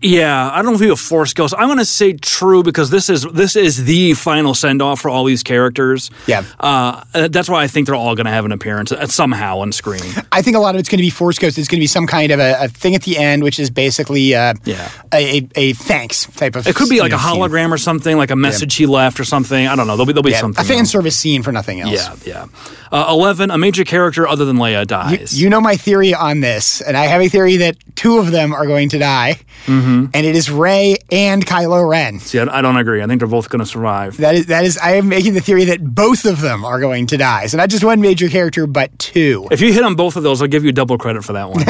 Yeah, 0.05 0.51
I 0.51 0.57
don't 0.63 0.67
know 0.73 0.75
if 0.75 0.81
he 0.81 0.89
a 0.91 0.97
Force 0.97 1.33
Ghost. 1.33 1.55
I'm 1.57 1.67
going 1.67 1.79
to 1.79 1.85
say 1.87 2.13
true 2.13 2.63
because 2.63 2.91
this 2.91 3.09
is 3.09 3.23
this 3.25 3.57
is 3.57 3.85
the 3.85 4.13
final 4.15 4.53
send 4.55 4.83
off 4.83 5.01
for 5.01 5.09
all 5.09 5.25
these 5.25 5.43
characters. 5.43 6.11
Yeah. 6.27 6.45
uh, 6.61 7.03
that's 7.29 7.49
why 7.49 7.63
I 7.63 7.69
think 7.69 7.87
they're 7.87 7.95
all 7.95 8.15
going 8.15 8.27
to 8.27 8.31
have 8.33 8.45
an 8.45 8.53
appearance 8.53 8.93
uh, 8.93 9.07
somehow 9.07 9.61
on 9.61 9.73
screen. 9.73 10.03
I 10.31 10.43
think 10.43 10.57
a 10.57 10.61
lot 10.61 10.75
of 10.75 10.79
it's 10.81 10.91
going 10.91 10.99
to 10.99 11.03
be 11.03 11.09
Force 11.11 11.39
Ghost. 11.39 11.57
It's 11.57 11.69
going 11.69 11.79
to 11.79 11.83
be 11.83 11.87
some 11.87 12.07
kind 12.07 12.33
of 12.33 12.39
a, 12.39 12.65
a 12.65 12.69
thing 12.69 12.95
at 12.95 13.03
the 13.03 13.17
end, 13.17 13.43
which 13.43 13.59
is 13.59 13.71
basically 13.71 14.35
uh, 14.35 14.53
Yeah. 14.65 14.91
a, 15.13 15.39
a, 15.39 15.49
a 15.57 15.73
thanks 15.73 16.27
type 16.27 16.55
of. 16.57 16.67
It 16.67 16.75
could 16.77 16.91
be 16.91 17.01
like 17.01 17.11
you 17.13 17.17
a 17.17 17.21
know, 17.21 17.33
scene. 17.33 17.41
hologram 17.41 17.71
or 17.73 17.79
something, 17.79 18.17
like 18.19 18.31
a 18.31 18.37
message 18.37 18.75
he 18.77 18.85
left 18.85 19.19
or 19.19 19.25
something. 19.25 19.67
I 19.67 19.75
don't 19.75 19.87
know. 19.87 19.97
There'll 19.97 20.07
be 20.07 20.13
there'll 20.13 20.23
be 20.23 20.33
Yeah, 20.33 20.41
something. 20.41 20.63
a 20.63 20.69
fan 20.69 20.81
else. 20.81 20.91
service 20.91 21.17
scene 21.17 21.43
for 21.43 21.51
nothing 21.51 21.81
else. 21.81 22.27
Yeah, 22.27 22.47
yeah. 22.51 22.69
Uh, 22.93 23.07
Eleven, 23.09 23.51
a 23.51 23.59
major 23.59 23.85
character 23.85 24.29
other 24.29 24.45
than 24.45 24.57
Leia 24.59 24.81
You, 24.81 24.85
dies. 24.87 25.41
you 25.43 25.49
know 25.51 25.61
my 25.61 25.77
theory 25.77 26.13
on 26.15 26.41
this, 26.41 26.81
and 26.83 26.97
I 26.97 27.07
have 27.07 27.23
a 27.23 27.29
theory 27.29 27.57
that 27.57 27.77
two 27.97 28.19
of 28.19 28.31
them 28.31 28.53
are 28.53 28.67
going 28.67 28.91
to 28.91 28.99
die. 28.99 29.41
Mm-hmm. 29.67 29.94
And 29.95 30.27
it 30.27 30.37
is 30.37 30.51
Rey 30.51 30.97
and 31.11 31.45
Kylo 31.45 31.89
Ren. 31.89 32.19
See, 32.19 32.39
I, 32.39 32.59
I 32.59 32.63
don't 32.63 32.77
agree. 32.77 33.03
I 33.03 33.07
think 33.07 33.21
they're 33.21 33.29
both 33.29 33.49
going 33.49 33.61
to 33.61 33.67
survive. 33.67 34.17
That 34.19 34.35
is 34.35 34.47
that 34.47 34.65
is. 34.65 34.79
I 34.79 34.93
am 34.97 35.09
making 35.09 35.35
the 35.35 35.41
theory 35.41 35.65
that 35.67 35.85
both 35.85 36.25
of 36.25 36.41
them 36.41 36.65
are 36.65 36.81
going 36.81 37.07
to 37.09 37.17
die. 37.17 37.47
So 37.47 37.57
not 37.57 37.69
just 37.71 37.85
one 37.85 38.01
major 38.01 38.29
character, 38.29 38.67
but 38.67 38.97
two. 38.99 39.49
If 39.51 39.61
you 39.61 39.73
hit 39.73 39.83
on 39.83 39.95
both 39.95 40.17
of 40.17 40.23
those, 40.23 40.43
I'll 40.43 40.49
give 40.49 40.65
you 40.65 40.73
double 40.73 40.99
credit 40.99 41.25
for 41.25 41.33
that 41.35 41.51
one. 41.51 41.65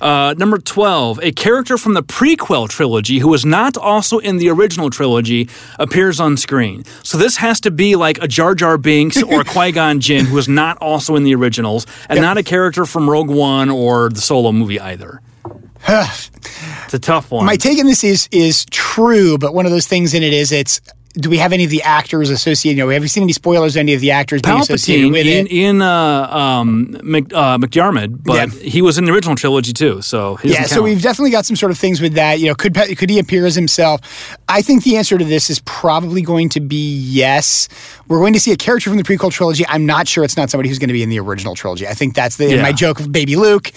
uh, 0.00 0.34
number 0.34 0.58
12, 0.58 1.20
a 1.22 1.32
character 1.32 1.76
from 1.76 1.94
the 1.94 2.02
prequel 2.02 2.68
trilogy 2.68 3.18
who 3.18 3.28
was 3.28 3.44
not 3.44 3.76
also 3.76 4.18
in 4.18 4.36
the 4.36 4.48
original 4.50 4.90
trilogy 4.90 5.48
appears 5.78 6.20
on 6.20 6.36
screen. 6.36 6.84
So 7.02 7.18
this 7.18 7.36
has 7.36 7.60
to 7.62 7.70
be 7.70 7.96
like 7.96 8.22
a 8.22 8.28
Jar 8.28 8.54
Jar 8.54 8.78
Binks 8.78 9.22
or 9.22 9.40
a 9.42 9.44
Qui 9.44 9.72
Gon 9.72 10.00
Jinn 10.00 10.26
who 10.26 10.38
is 10.38 10.48
not 10.48 10.78
also 10.78 11.16
in 11.16 11.24
the 11.24 11.34
originals, 11.34 11.86
and 12.08 12.20
not 12.20 12.38
a 12.38 12.42
character 12.42 12.86
from 12.86 13.08
Rogue 13.08 13.30
One 13.30 13.70
or 13.70 14.08
the 14.08 14.20
solo 14.20 14.52
movie 14.52 14.80
either. 14.80 15.20
It's 15.86 16.94
a 16.94 16.98
tough 16.98 17.30
one. 17.30 17.46
My 17.46 17.56
take 17.56 17.78
on 17.78 17.86
this 17.86 18.04
is 18.04 18.28
is 18.32 18.64
true, 18.70 19.38
but 19.38 19.54
one 19.54 19.66
of 19.66 19.72
those 19.72 19.86
things 19.86 20.14
in 20.14 20.22
it 20.22 20.32
is 20.32 20.52
it's. 20.52 20.80
Do 21.16 21.30
we 21.30 21.38
have 21.38 21.52
any 21.52 21.62
of 21.62 21.70
the 21.70 21.80
actors 21.82 22.28
associated? 22.28 22.76
You 22.78 22.84
know, 22.84 22.90
have 22.90 23.02
you 23.02 23.08
seen 23.08 23.22
any 23.22 23.32
spoilers? 23.32 23.76
of 23.76 23.80
Any 23.80 23.94
of 23.94 24.00
the 24.00 24.10
actors 24.10 24.42
being 24.42 24.58
associated 24.58 25.06
Palpatine 25.10 25.12
with 25.12 25.26
in, 25.26 25.46
it? 25.46 25.52
in 25.52 25.80
uh, 25.82 26.26
um, 26.28 26.96
Mc, 27.04 27.32
uh, 27.32 27.56
McDiarmid, 27.58 28.24
but 28.24 28.34
Yeah. 28.34 28.46
he 28.60 28.82
was 28.82 28.98
in 28.98 29.04
the 29.04 29.12
original 29.12 29.36
trilogy 29.36 29.72
too, 29.72 30.02
so 30.02 30.38
Yeah, 30.42 30.62
doesn't 30.62 30.74
so 30.76 30.82
we've 30.82 31.00
definitely 31.00 31.30
got 31.30 31.46
some 31.46 31.54
sort 31.54 31.70
of 31.70 31.78
things 31.78 32.00
with 32.00 32.14
that. 32.14 32.40
You 32.40 32.48
know, 32.48 32.54
could 32.56 32.74
could 32.74 33.10
he 33.10 33.20
appear 33.20 33.46
as 33.46 33.54
himself? 33.54 34.00
I 34.48 34.60
think 34.60 34.82
the 34.82 34.96
answer 34.96 35.16
to 35.16 35.24
this 35.24 35.50
is 35.50 35.60
probably 35.60 36.20
going 36.22 36.48
to 36.50 36.60
be 36.60 36.96
yes. 36.98 37.68
We're 38.08 38.18
going 38.18 38.32
to 38.34 38.40
see 38.40 38.50
a 38.52 38.56
character 38.56 38.90
from 38.90 38.96
the 38.98 39.04
prequel 39.04 39.30
trilogy. 39.30 39.64
I'm 39.68 39.86
not 39.86 40.08
sure 40.08 40.24
it's 40.24 40.36
not 40.36 40.50
somebody 40.50 40.68
who's 40.68 40.78
going 40.80 40.88
to 40.88 40.94
be 40.94 41.02
in 41.04 41.10
the 41.10 41.20
original 41.20 41.54
trilogy. 41.54 41.86
I 41.86 41.94
think 41.94 42.14
that's 42.16 42.36
the 42.36 42.56
Yeah. 42.56 42.62
my 42.62 42.72
joke 42.72 42.98
of 42.98 43.12
baby 43.12 43.36
Luke, 43.36 43.70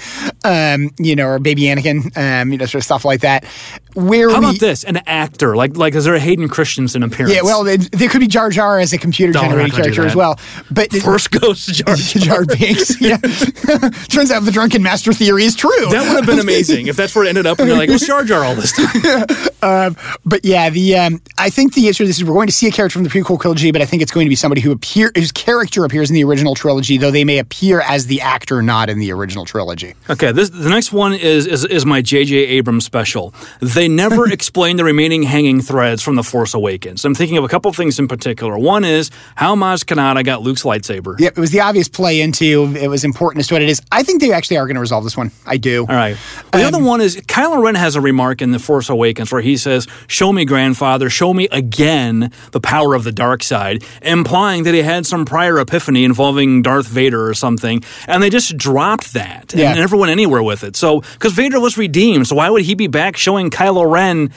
um, 0.43 0.89
you 0.97 1.15
know, 1.15 1.27
or 1.27 1.39
baby 1.39 1.63
Anakin, 1.63 2.11
um, 2.17 2.51
you 2.51 2.57
know, 2.57 2.65
sort 2.65 2.81
of 2.81 2.83
stuff 2.85 3.05
like 3.05 3.21
that. 3.21 3.45
Where 3.93 4.29
How 4.29 4.39
we, 4.39 4.45
about 4.47 4.59
this? 4.59 4.83
An 4.83 4.97
actor 5.07 5.55
like 5.55 5.77
like 5.77 5.95
is 5.95 6.05
there 6.05 6.15
a 6.15 6.19
Hayden 6.19 6.49
Christensen 6.49 7.03
appearance? 7.03 7.26
Yeah, 7.27 7.41
well, 7.43 7.63
there 7.63 8.09
could 8.09 8.21
be 8.21 8.27
Jar 8.27 8.49
Jar 8.49 8.79
as 8.79 8.93
a 8.93 8.97
computer 8.97 9.33
No, 9.33 9.41
we're 9.41 9.47
generated 9.49 9.71
not 9.71 9.77
gonna 9.77 9.89
do 9.89 9.95
character 9.95 10.07
as 10.07 10.15
well. 10.15 10.39
But 10.71 10.91
First 10.91 11.31
goes 11.31 11.65
to 11.65 11.73
Jar 11.73 11.95
Jar 11.97 12.43
Jar. 12.43 12.45
Binks. 12.45 12.99
Yeah. 13.01 13.17
Turns 14.09 14.31
out 14.31 14.43
the 14.43 14.51
drunken 14.51 14.81
master 14.83 15.13
theory 15.13 15.43
is 15.43 15.55
true. 15.55 15.69
That 15.91 16.07
would 16.07 16.17
have 16.17 16.25
been 16.25 16.39
amazing 16.39 16.87
if 16.87 16.95
that's 16.95 17.15
where 17.15 17.25
it 17.25 17.29
ended 17.29 17.45
up, 17.45 17.59
and 17.59 17.69
they're 17.69 17.77
like, 17.77 17.89
"It 17.89 17.93
was 17.93 18.05
Jar 18.05 18.23
Jar 18.23 18.43
all 18.43 18.55
this 18.55 18.71
time." 18.73 19.25
But 20.25 20.43
yeah, 20.43 20.69
the 20.69 20.97
um, 20.97 21.21
I 21.37 21.49
think 21.49 21.73
the 21.73 21.87
answer 21.87 22.03
to 22.03 22.07
this 22.07 22.17
is 22.17 22.23
we're 22.23 22.33
going 22.33 22.47
to 22.47 22.53
see 22.53 22.67
a 22.67 22.71
character 22.71 22.93
from 22.93 23.03
the 23.03 23.09
prequel 23.09 23.39
trilogy, 23.39 23.71
but 23.71 23.81
I 23.81 23.85
think 23.85 24.01
it's 24.01 24.11
going 24.11 24.25
to 24.25 24.29
be 24.29 24.35
somebody 24.35 24.61
who 24.61 24.71
appear 24.71 25.11
whose 25.15 25.31
character 25.31 25.83
appears 25.85 26.09
in 26.09 26.15
the 26.15 26.23
original 26.23 26.55
trilogy, 26.55 26.97
though 26.97 27.11
they 27.11 27.23
may 27.23 27.37
appear 27.37 27.81
as 27.81 28.07
the 28.07 28.21
actor 28.21 28.61
not 28.61 28.89
in 28.89 28.99
the 28.99 29.11
original 29.11 29.45
trilogy. 29.45 29.93
Okay, 30.09 30.31
this 30.31 30.49
the 30.49 30.69
next 30.69 30.91
one 30.91 31.13
is 31.13 31.45
is, 31.47 31.65
is 31.65 31.85
my 31.85 32.01
J.J. 32.01 32.35
Abrams 32.35 32.85
special. 32.85 33.33
They 33.61 33.87
never 33.87 34.31
explain 34.31 34.77
the 34.77 34.83
remaining 34.83 35.23
hanging 35.23 35.61
threads 35.61 36.01
from 36.01 36.15
the 36.15 36.23
Force 36.23 36.53
Awakens. 36.53 37.03
I'm 37.05 37.15
thinking 37.17 37.37
of 37.37 37.43
a 37.43 37.47
couple 37.47 37.71
things 37.73 37.99
in 37.99 38.07
particular. 38.07 38.57
One 38.57 38.85
is 38.85 39.11
how 39.35 39.55
Maz 39.55 39.83
Kanata 39.83 40.23
got 40.23 40.41
Luke's 40.41 40.63
lightsaber. 40.63 41.19
Yep, 41.19 41.37
it 41.37 41.41
was 41.41 41.51
the 41.51 41.59
obvious 41.61 41.87
play 41.89 42.21
into 42.21 42.73
it 42.77 42.87
was 42.87 43.03
important 43.03 43.39
as 43.41 43.47
to 43.47 43.55
what 43.55 43.61
it 43.61 43.69
is. 43.69 43.81
I 43.91 44.03
think 44.03 44.21
they 44.21 44.31
actually 44.31 44.57
are 44.57 44.65
going 44.65 44.75
to 44.75 44.81
resolve 44.81 45.03
this 45.03 45.17
one. 45.17 45.31
I 45.45 45.57
do. 45.57 45.81
All 45.81 45.87
right. 45.95 46.15
The 46.53 46.63
other 46.63 46.81
one 46.81 47.01
is 47.01 47.17
Kylo 47.17 47.61
Ren 47.63 47.75
has 47.75 47.95
a 47.95 48.01
remark 48.01 48.41
in 48.41 48.51
The 48.51 48.59
Force 48.59 48.89
Awakens 48.89 49.31
where 49.31 49.41
he 49.41 49.57
says, 49.57 49.87
Show 50.07 50.31
me, 50.31 50.45
grandfather, 50.45 51.09
show 51.09 51.33
me 51.33 51.47
again 51.51 52.31
the 52.51 52.59
power 52.61 52.93
of 52.93 53.03
the 53.03 53.11
dark 53.11 53.43
side, 53.43 53.83
implying 54.01 54.63
that 54.63 54.73
he 54.73 54.81
had 54.81 55.05
some 55.05 55.25
prior 55.25 55.59
epiphany 55.59 56.03
involving 56.03 56.61
Darth 56.61 56.87
Vader 56.87 57.27
or 57.27 57.33
something. 57.33 57.83
And 58.07 58.21
they 58.21 58.29
just 58.29 58.55
dropped 58.57 59.13
that 59.13 59.53
and 59.53 59.61
Yeah. 59.61 59.73
never 59.73 59.97
went 59.97 60.11
anywhere 60.11 60.43
with 60.43 60.63
it. 60.63 60.75
So, 60.75 61.01
because 61.01 61.33
Vader 61.33 61.59
was 61.59 61.77
redeemed, 61.77 62.27
so 62.27 62.35
why 62.35 62.49
would 62.49 62.63
he 62.63 62.75
be 62.75 62.87
back 62.87 63.17
showing 63.17 63.49
Kylo 63.49 63.89
Ren 63.89 64.31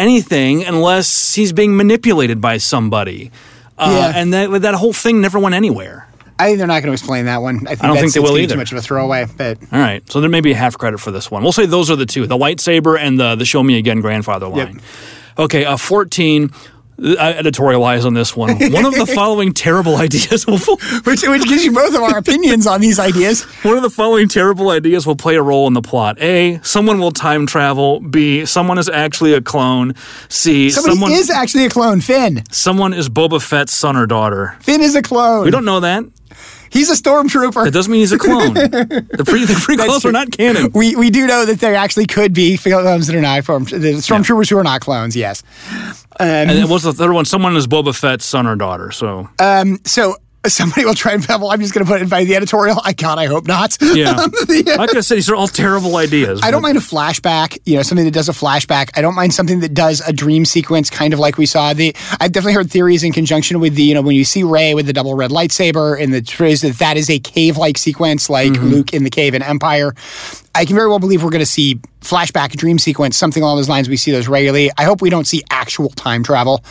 anything 0.00 0.64
unless 0.64 1.34
he's 1.34 1.52
being 1.52 1.76
manipulated 1.76 2.40
by 2.40 2.58
somebody? 2.58 3.30
Uh, 3.78 3.90
Yeah. 4.12 4.20
And 4.20 4.32
that, 4.32 4.62
that 4.62 4.74
whole 4.74 4.92
thing 4.92 5.20
never 5.20 5.38
went 5.38 5.54
anywhere. 5.54 6.06
I 6.38 6.46
think 6.46 6.58
they're 6.58 6.66
not 6.66 6.80
going 6.82 6.86
to 6.86 6.92
explain 6.92 7.26
that 7.26 7.42
one. 7.42 7.66
I, 7.66 7.74
think 7.74 7.82
don't 7.82 7.96
think 7.98 8.14
they 8.14 8.20
will 8.20 8.38
either. 8.38 8.54
Too 8.54 8.58
much 8.58 8.72
of 8.72 8.78
a 8.78 8.80
throwaway, 8.80 9.26
but 9.36 9.58
All 9.70 9.78
right, 9.78 10.02
so 10.10 10.22
there 10.22 10.30
may 10.30 10.40
be 10.40 10.52
a 10.52 10.56
half 10.56 10.78
credit 10.78 10.98
for 10.98 11.10
this 11.10 11.30
one. 11.30 11.42
We'll 11.42 11.52
say 11.52 11.66
those 11.66 11.90
are 11.90 11.96
the 11.96 12.06
two: 12.06 12.26
the 12.26 12.38
lightsaber 12.38 12.98
and 12.98 13.20
the 13.20 13.34
the 13.36 13.44
"Show 13.44 13.62
Me 13.62 13.76
Again" 13.76 14.00
grandfather 14.00 14.48
line. 14.48 14.80
Okay, 15.38 15.66
uh, 15.66 15.76
fourteen. 15.76 16.50
I 17.02 17.32
editorialize 17.32 18.04
on 18.04 18.12
this 18.14 18.36
one. 18.36 18.50
One 18.72 18.84
of 18.84 18.94
the 18.94 19.06
following 19.14 19.52
terrible 19.52 19.96
ideas 19.96 20.46
will 20.46 20.58
which, 21.04 21.26
which 21.26 21.48
gives 21.48 21.64
you 21.64 21.72
both 21.72 21.94
of 21.94 22.02
our 22.02 22.18
opinions 22.18 22.66
on 22.66 22.80
these 22.80 22.98
ideas. 22.98 23.42
one 23.62 23.76
of 23.76 23.82
the 23.82 23.90
following 23.90 24.28
terrible 24.28 24.68
ideas 24.70 25.06
will 25.06 25.16
play 25.16 25.36
a 25.36 25.42
role 25.42 25.66
in 25.66 25.72
the 25.72 25.82
plot. 25.82 26.20
A. 26.20 26.60
Someone 26.62 26.98
will 26.98 27.10
time 27.10 27.46
travel. 27.46 28.00
B. 28.00 28.44
Someone 28.44 28.78
is 28.78 28.88
actually 28.88 29.32
a 29.32 29.40
clone. 29.40 29.94
C. 30.28 30.70
Somebody 30.70 30.94
someone 30.94 31.12
is 31.12 31.30
actually 31.30 31.64
a 31.64 31.70
clone. 31.70 32.00
Finn. 32.00 32.42
someone 32.50 32.92
is 32.92 33.08
Boba 33.08 33.42
Fett's 33.42 33.72
son 33.72 33.96
or 33.96 34.06
daughter. 34.06 34.56
Finn 34.60 34.80
is 34.82 34.94
a 34.94 35.02
clone. 35.02 35.44
We 35.44 35.50
don't 35.50 35.64
know 35.64 35.80
that. 35.80 36.04
He's 36.70 36.88
a 36.88 36.94
stormtrooper. 36.94 37.64
That 37.64 37.72
doesn't 37.72 37.90
mean 37.90 38.00
he's 38.00 38.12
a 38.12 38.18
clone. 38.18 38.54
the 38.54 39.24
pre 39.26 39.44
the 39.44 39.54
prequels 39.54 40.04
are 40.04 40.12
not 40.12 40.30
canon. 40.30 40.70
We 40.72 40.94
we 40.94 41.10
do 41.10 41.26
know 41.26 41.44
that 41.44 41.58
there 41.58 41.74
actually 41.74 42.06
could 42.06 42.32
be 42.32 42.56
clones 42.58 43.08
that 43.08 43.16
are 43.16 43.20
not 43.20 43.44
form- 43.44 43.64
the 43.64 43.94
stormtroopers 43.98 44.48
who 44.48 44.56
are 44.56 44.62
not 44.62 44.80
clones. 44.80 45.16
Yes. 45.16 45.42
Um, 46.20 46.26
and 46.26 46.50
then 46.50 46.68
what's 46.68 46.84
the 46.84 46.92
third 46.92 47.12
one? 47.12 47.24
Someone 47.24 47.56
is 47.56 47.66
Boba 47.66 47.98
Fett's 47.98 48.24
son 48.24 48.46
or 48.46 48.56
daughter. 48.56 48.90
So 48.90 49.28
um, 49.38 49.78
So 49.84 50.16
somebody 50.46 50.86
will 50.86 50.94
try 50.94 51.12
and 51.12 51.22
pebble. 51.22 51.50
I'm 51.50 51.60
just 51.60 51.74
going 51.74 51.84
to 51.84 51.90
put 51.92 52.00
it 52.00 52.08
by 52.08 52.24
the 52.24 52.34
editorial. 52.34 52.80
I 52.82 52.94
God, 52.94 53.18
I 53.18 53.26
hope 53.26 53.46
not. 53.46 53.76
Yeah. 53.94 54.10
Um, 54.12 54.32
uh, 54.48 54.76
like 54.78 54.94
I 54.94 55.00
said, 55.00 55.16
these 55.16 55.28
are 55.28 55.34
all 55.34 55.48
terrible 55.48 55.96
ideas. 55.96 56.40
I 56.42 56.50
don't 56.50 56.62
mind 56.62 56.78
a 56.78 56.80
flashback, 56.80 57.58
you 57.66 57.76
know, 57.76 57.82
something 57.82 58.04
that 58.06 58.14
does 58.14 58.28
a 58.28 58.32
flashback. 58.32 58.88
I 58.96 59.02
don't 59.02 59.14
mind 59.16 59.34
something 59.34 59.60
that 59.60 59.74
does 59.74 60.00
a 60.06 60.12
dream 60.12 60.44
sequence, 60.46 60.88
kind 60.88 61.12
of 61.12 61.18
like 61.18 61.36
we 61.36 61.44
saw. 61.44 61.74
The 61.74 61.94
I've 62.20 62.32
definitely 62.32 62.54
heard 62.54 62.70
theories 62.70 63.02
in 63.02 63.12
conjunction 63.12 63.60
with 63.60 63.74
the, 63.74 63.82
you 63.82 63.92
know, 63.94 64.00
when 64.02 64.14
you 64.16 64.24
see 64.24 64.42
Rey 64.44 64.74
with 64.74 64.86
the 64.86 64.92
double 64.94 65.14
red 65.14 65.30
lightsaber 65.30 66.00
and 66.00 66.14
the 66.14 66.22
trays 66.22 66.60
that 66.62 66.78
that 66.78 66.96
is 66.96 67.10
a 67.10 67.18
cave-like 67.18 67.76
sequence, 67.76 68.30
like 68.30 68.52
Mm-hmm. 68.52 68.66
Luke 68.68 68.94
in 68.94 69.04
the 69.04 69.10
cave 69.10 69.34
in 69.34 69.42
Empire. 69.42 69.94
I 70.54 70.64
can 70.64 70.74
very 70.74 70.88
well 70.88 70.98
believe 70.98 71.22
we're 71.22 71.30
going 71.30 71.40
to 71.40 71.46
see 71.46 71.80
flashback, 72.00 72.50
dream 72.56 72.78
sequence, 72.78 73.16
something 73.16 73.42
along 73.42 73.56
those 73.56 73.68
lines. 73.68 73.88
We 73.88 73.96
see 73.96 74.10
those 74.10 74.26
regularly. 74.26 74.70
I 74.76 74.84
hope 74.84 75.00
we 75.00 75.10
don't 75.10 75.26
see 75.26 75.42
actual 75.50 75.90
time 75.90 76.22
travel, 76.24 76.64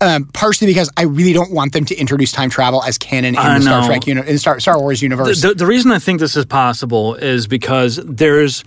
um, 0.00 0.24
partially 0.32 0.66
because 0.66 0.90
I 0.96 1.02
really 1.02 1.32
don't 1.34 1.52
want 1.52 1.72
them 1.72 1.84
to 1.86 1.96
introduce 1.96 2.32
time 2.32 2.48
travel 2.48 2.82
as 2.82 2.96
canon 2.96 3.34
in 3.34 3.40
I 3.40 3.58
the 3.58 3.64
Star. 3.64 3.84
Trek, 3.86 4.06
uni- 4.06 4.26
in 4.26 4.38
Star, 4.38 4.60
Star 4.60 4.78
Wars 4.80 5.02
universe. 5.02 5.42
The, 5.42 5.52
the 5.54 5.66
reason 5.66 5.92
I 5.92 5.98
think 5.98 6.20
this 6.20 6.36
is 6.36 6.46
possible 6.46 7.16
is 7.16 7.46
because 7.46 7.96
there's 8.04 8.64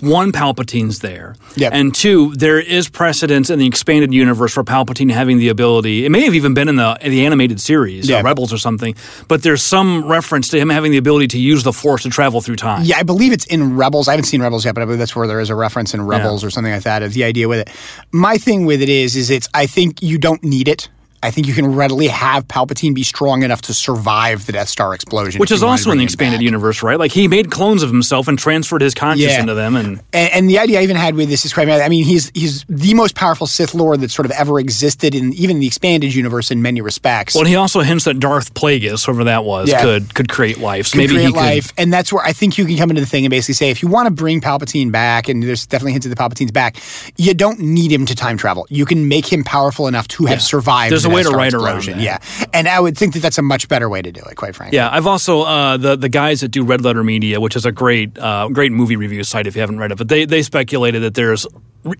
one 0.00 0.32
Palpatine's 0.32 1.00
there, 1.00 1.36
Yep. 1.56 1.72
and 1.74 1.94
two, 1.94 2.34
there 2.36 2.58
is 2.60 2.88
precedence 2.88 3.50
in 3.50 3.58
the 3.58 3.66
expanded 3.66 4.12
universe 4.14 4.52
for 4.54 4.64
Palpatine 4.64 5.10
having 5.10 5.38
the 5.38 5.48
ability. 5.48 6.04
It 6.04 6.10
may 6.10 6.22
have 6.24 6.34
even 6.34 6.54
been 6.54 6.68
in 6.68 6.76
the 6.76 6.96
in 7.00 7.10
the 7.10 7.24
animated 7.26 7.60
series, 7.60 8.08
Yeah. 8.08 8.18
uh, 8.18 8.22
Rebels 8.22 8.52
or 8.52 8.58
something. 8.58 8.94
But 9.28 9.42
there's 9.42 9.62
some 9.62 10.06
reference 10.06 10.48
to 10.50 10.58
him 10.58 10.68
having 10.70 10.92
the 10.92 10.98
ability 10.98 11.28
to 11.28 11.38
use 11.38 11.62
the 11.62 11.72
Force 11.72 12.02
to 12.04 12.10
travel 12.10 12.40
through 12.40 12.56
time. 12.56 12.84
Yeah, 12.84 12.98
I 12.98 13.02
believe 13.02 13.32
it's 13.32 13.46
in 13.46 13.76
Rebels. 13.76 14.08
I 14.08 14.12
haven't 14.12 14.24
seen 14.26 14.42
Rebels 14.42 14.64
yet, 14.64 14.74
but 14.74 14.82
I 14.82 14.84
believe 14.84 14.98
that's 14.98 15.14
where 15.16 15.26
there 15.26 15.40
is 15.40 15.50
a 15.50 15.54
reference 15.54 15.94
in 15.94 16.02
Rebels 16.02 16.44
or 16.44 16.50
something 16.50 16.72
like 16.72 16.82
that. 16.84 17.02
Is 17.02 17.14
the 17.14 17.24
idea 17.24 17.48
with 17.48 17.60
it? 17.60 17.70
My 18.12 18.36
thing 18.38 18.66
with 18.66 18.82
it 18.82 18.88
is, 18.88 19.16
is 19.16 19.30
it's. 19.30 19.48
I 19.54 19.66
think 19.66 20.02
you 20.02 20.18
don't 20.18 20.42
need 20.42 20.68
it. 20.68 20.88
I 21.22 21.30
think 21.30 21.46
you 21.46 21.54
can 21.54 21.74
readily 21.74 22.08
have 22.08 22.46
Palpatine 22.48 22.94
be 22.94 23.02
strong 23.02 23.42
enough 23.42 23.62
to 23.62 23.74
survive 23.74 24.46
the 24.46 24.52
Death 24.52 24.68
Star 24.68 24.94
explosion, 24.94 25.38
Which 25.40 25.50
is 25.50 25.60
you 25.60 25.66
wanted 25.66 25.78
to 25.82 25.88
also 25.88 25.92
in 25.92 25.98
the 25.98 26.04
expanded 26.04 26.38
back. 26.38 26.44
universe, 26.44 26.82
right? 26.82 26.98
Like 26.98 27.12
he 27.12 27.26
made 27.28 27.50
clones 27.50 27.82
of 27.82 27.90
himself 27.90 28.28
and 28.28 28.38
transferred 28.38 28.82
his 28.82 28.94
conscious 28.94 29.26
Yeah. 29.26 29.40
into 29.40 29.54
them, 29.54 29.76
and 29.76 30.00
And, 30.12 30.32
and 30.32 30.50
the 30.50 30.58
idea 30.58 30.80
I 30.80 30.82
even 30.82 30.96
had 30.96 31.14
with 31.16 31.28
this 31.28 31.44
is 31.44 31.52
quite. 31.52 31.68
I 31.68 31.88
mean, 31.88 32.04
he's 32.04 32.30
he's 32.34 32.64
the 32.68 32.94
most 32.94 33.14
powerful 33.14 33.46
Sith 33.46 33.74
Lord 33.74 34.00
that 34.00 34.10
sort 34.10 34.26
of 34.26 34.32
ever 34.32 34.58
existed 34.60 35.14
in 35.14 35.32
even 35.34 35.58
the 35.60 35.66
expanded 35.66 36.14
universe 36.14 36.50
in 36.50 36.62
many 36.62 36.80
respects. 36.80 37.34
well, 37.34 37.44
he 37.44 37.56
also 37.56 37.80
hints 37.80 38.04
that 38.04 38.18
Darth 38.20 38.54
Plagueis, 38.54 39.04
whoever 39.04 39.24
that 39.24 39.44
was, 39.44 39.68
Yeah. 39.68 39.82
could 39.82 40.14
could 40.14 40.28
create 40.28 40.58
life. 40.58 40.86
So 40.86 40.92
could 40.92 40.98
maybe 40.98 41.14
create 41.14 41.26
he 41.26 41.32
could. 41.32 41.36
life, 41.40 41.72
and 41.76 41.92
that's 41.92 42.12
where 42.12 42.24
I 42.24 42.32
think 42.32 42.58
you 42.58 42.64
can 42.64 42.76
come 42.76 42.90
into 42.90 43.00
the 43.00 43.06
thing 43.06 43.24
and 43.24 43.30
basically 43.30 43.54
say, 43.54 43.70
if 43.70 43.82
you 43.82 43.88
want 43.88 44.06
to 44.06 44.10
bring 44.12 44.40
Palpatine 44.40 44.92
back, 44.92 45.28
and 45.28 45.42
there's 45.42 45.66
definitely 45.66 45.92
hints 45.92 46.06
of 46.06 46.10
the 46.10 46.16
Palpatine's 46.16 46.52
back, 46.52 46.76
you 47.16 47.34
don't 47.34 47.58
need 47.60 47.90
him 47.92 48.06
to 48.06 48.14
time 48.14 48.36
travel. 48.36 48.66
You 48.70 48.84
can 48.86 49.08
make 49.08 49.30
him 49.32 49.44
powerful 49.44 49.88
enough 49.88 50.06
to 50.08 50.26
have 50.26 50.38
Yeah. 50.38 50.42
survived. 50.42 50.92
There's 50.92 51.02
the 51.02 51.07
a 51.08 51.14
way 51.14 51.22
to 51.22 51.30
around 51.30 51.46
explosion. 51.46 52.00
Yeah, 52.00 52.18
and 52.52 52.68
I 52.68 52.78
would 52.80 52.96
think 52.96 53.14
that 53.14 53.20
that's 53.20 53.38
a 53.38 53.42
much 53.42 53.68
better 53.68 53.88
way 53.88 54.02
to 54.02 54.12
do 54.12 54.20
it, 54.20 54.36
quite 54.36 54.54
frankly. 54.54 54.76
Yeah, 54.76 54.90
I've 54.90 55.06
also 55.06 55.42
uh, 55.42 55.76
the 55.76 55.96
the 55.96 56.08
guys 56.08 56.40
that 56.40 56.48
do 56.48 56.64
Red 56.64 56.82
Letter 56.82 57.04
Media, 57.04 57.40
which 57.40 57.56
is 57.56 57.66
a 57.66 57.72
great 57.72 58.18
uh, 58.18 58.48
great 58.48 58.72
movie 58.72 58.96
review 58.96 59.24
site 59.24 59.46
if 59.46 59.54
you 59.54 59.60
haven't 59.60 59.78
read 59.78 59.92
it, 59.92 59.98
but 59.98 60.08
they 60.08 60.24
they 60.24 60.42
speculated 60.42 61.02
that 61.02 61.14
there's 61.14 61.46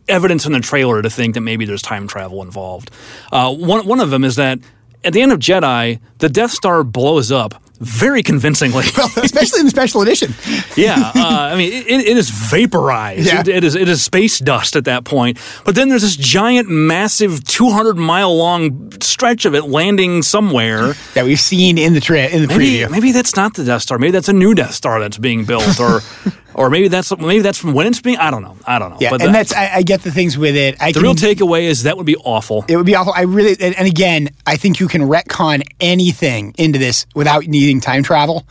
evidence 0.09 0.47
in 0.47 0.53
the 0.53 0.61
trailer 0.61 1.03
to 1.03 1.11
think 1.11 1.35
that 1.35 1.41
maybe 1.41 1.65
there's 1.65 1.83
time 1.83 2.07
travel 2.07 2.43
involved. 2.43 2.91
Uh, 3.33 3.55
one 3.55 3.87
one 3.87 4.01
of 4.01 4.11
them 4.11 4.25
is 4.25 4.37
that 4.37 4.59
at 5.05 5.13
the 5.13 5.23
end 5.23 5.33
of 5.33 5.39
Jedi, 5.39 6.01
the 6.19 6.29
Death 6.29 6.51
Star 6.51 6.83
blows 6.83 7.31
up 7.31 7.63
very 7.81 8.23
convincingly. 8.23 8.85
especially 9.17 9.61
in 9.61 9.67
the 9.67 9.71
special 9.71 10.03
edition. 10.03 10.35
yeah, 10.77 11.13
uh, 11.15 11.51
I 11.53 11.57
mean, 11.57 11.73
it, 11.73 11.87
it 11.89 12.17
is 12.17 12.31
vaporized. 12.31 13.27
Yeah. 13.27 13.41
It, 13.41 13.49
it 13.49 13.65
is 13.65 13.75
it 13.75 13.89
is 13.89 14.03
space 14.03 14.39
dust 14.39 14.77
at 14.77 14.85
that 14.87 15.05
point. 15.05 15.39
But 15.65 15.75
then 15.75 15.89
there's 15.89 16.03
this 16.03 16.17
giant, 16.17 16.69
massive, 16.69 17.45
200 17.45 17.97
mile 17.97 18.37
long 18.37 18.93
stretch 19.01 19.45
of 19.45 19.55
it 19.55 19.65
landing 19.65 20.23
somewhere. 20.23 20.95
that 21.15 21.25
we've 21.25 21.41
seen 21.41 21.79
in 21.79 21.95
the 21.95 22.01
tra- 22.01 22.27
in 22.27 22.43
the 22.43 22.49
Maybe, 22.49 22.79
preview. 22.79 22.91
maybe 22.91 23.13
that's 23.13 23.37
not 23.37 23.55
the 23.55 23.65
Death 23.65 23.83
Star. 23.83 23.99
Maybe 23.99 24.13
that's 24.13 24.29
a 24.29 24.33
new 24.33 24.55
Death 24.55 24.75
Star 24.75 25.01
that's 25.01 25.19
being 25.19 25.45
built, 25.45 25.79
or 25.81 26.01
or 26.55 26.71
maybe 26.71 26.89
that's 26.89 27.17
maybe 27.17 27.41
that's 27.41 27.59
from 27.59 27.75
when 27.75 27.87
it's 27.87 28.01
being. 28.01 28.17
I 28.17 28.31
don't 28.31 28.43
know. 28.43 28.57
I 28.67 28.79
don't 28.79 28.91
know. 28.91 28.99
Yeah, 29.01 29.11
but 29.11 29.21
and 29.21 29.29
the, 29.31 29.39
that's 29.39 29.53
I, 29.53 29.77
I 29.77 29.83
get 29.83 30.03
the 30.03 30.11
things 30.11 30.37
with 30.37 30.57
it. 30.57 30.77
I 30.81 30.93
the 30.93 31.01
can, 31.01 31.03
real 31.03 31.15
takeaway 31.15 31.63
is 31.63 31.85
that 31.85 31.97
would 31.97 32.07
be 32.07 32.17
awful. 32.17 32.65
It 32.69 32.77
would 32.77 32.87
be 32.87 32.95
awful. 32.95 33.13
I 33.15 33.23
really, 33.23 33.57
and, 33.61 33.75
and 33.77 33.87
again, 33.87 34.31
I 34.47 34.57
think 34.57 34.81
you 34.81 34.89
can 34.89 35.03
retcon 35.03 35.63
anything 35.81 36.55
into 36.59 36.79
this 36.79 37.07
without 37.15 37.47
needing 37.47 37.81
time 37.81 38.03
travel. 38.03 38.47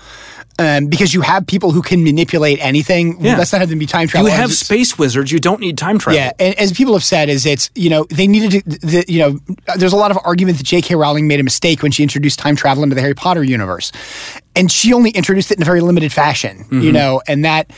Um, 0.60 0.88
because 0.88 1.13
you 1.13 1.22
have 1.22 1.46
people 1.46 1.72
who 1.72 1.84
can 1.84 2.04
manipulate 2.04 2.58
anything. 2.60 3.24
Yeah. 3.24 3.38
Let's 3.38 3.51
not 3.51 3.62
have 3.62 3.70
them 3.70 3.77
be 3.77 3.86
time 3.86 4.08
travel. 4.08 4.27
you 4.27 4.36
have 4.36 4.51
space 4.51 4.98
wizards. 4.98 5.32
You 5.32 5.39
don't 5.39 5.60
need 5.60 5.77
time 5.77 6.00
travel. 6.00 6.20
Yeah, 6.20 6.32
and 6.39 6.56
as 6.56 6.74
people 6.74 6.94
have 6.94 7.04
said, 7.04 7.30
is 7.30 7.46
it's 7.46 7.70
you 7.75 7.92
know 7.92 8.06
they 8.06 8.25
needed 8.25 8.63
to. 8.63 8.77
The, 8.80 9.06
you 9.08 9.20
know, 9.20 9.39
there's 9.75 9.94
a 9.94 9.98
lot 9.98 10.10
of 10.10 10.18
argument 10.24 10.58
that 10.58 10.63
J.K. 10.63 10.96
Rowling 10.96 11.27
made 11.27 11.39
a 11.39 11.44
mistake 11.44 11.84
when 11.84 11.92
she 11.92 12.01
introduced 12.01 12.39
time 12.39 12.56
travel 12.56 12.82
into 12.82 12.96
the 12.96 13.01
Harry 13.01 13.13
Potter 13.13 13.44
universe, 13.44 13.92
and 14.57 14.71
she 14.71 14.91
only 14.93 15.11
introduced 15.11 15.51
it 15.51 15.57
in 15.57 15.61
a 15.61 15.65
very 15.65 15.81
limited 15.81 16.11
fashion. 16.11 16.57
Mm-hmm. 16.65 16.81
You 16.81 16.91
know, 16.91 17.21
and 17.27 17.45
that. 17.45 17.71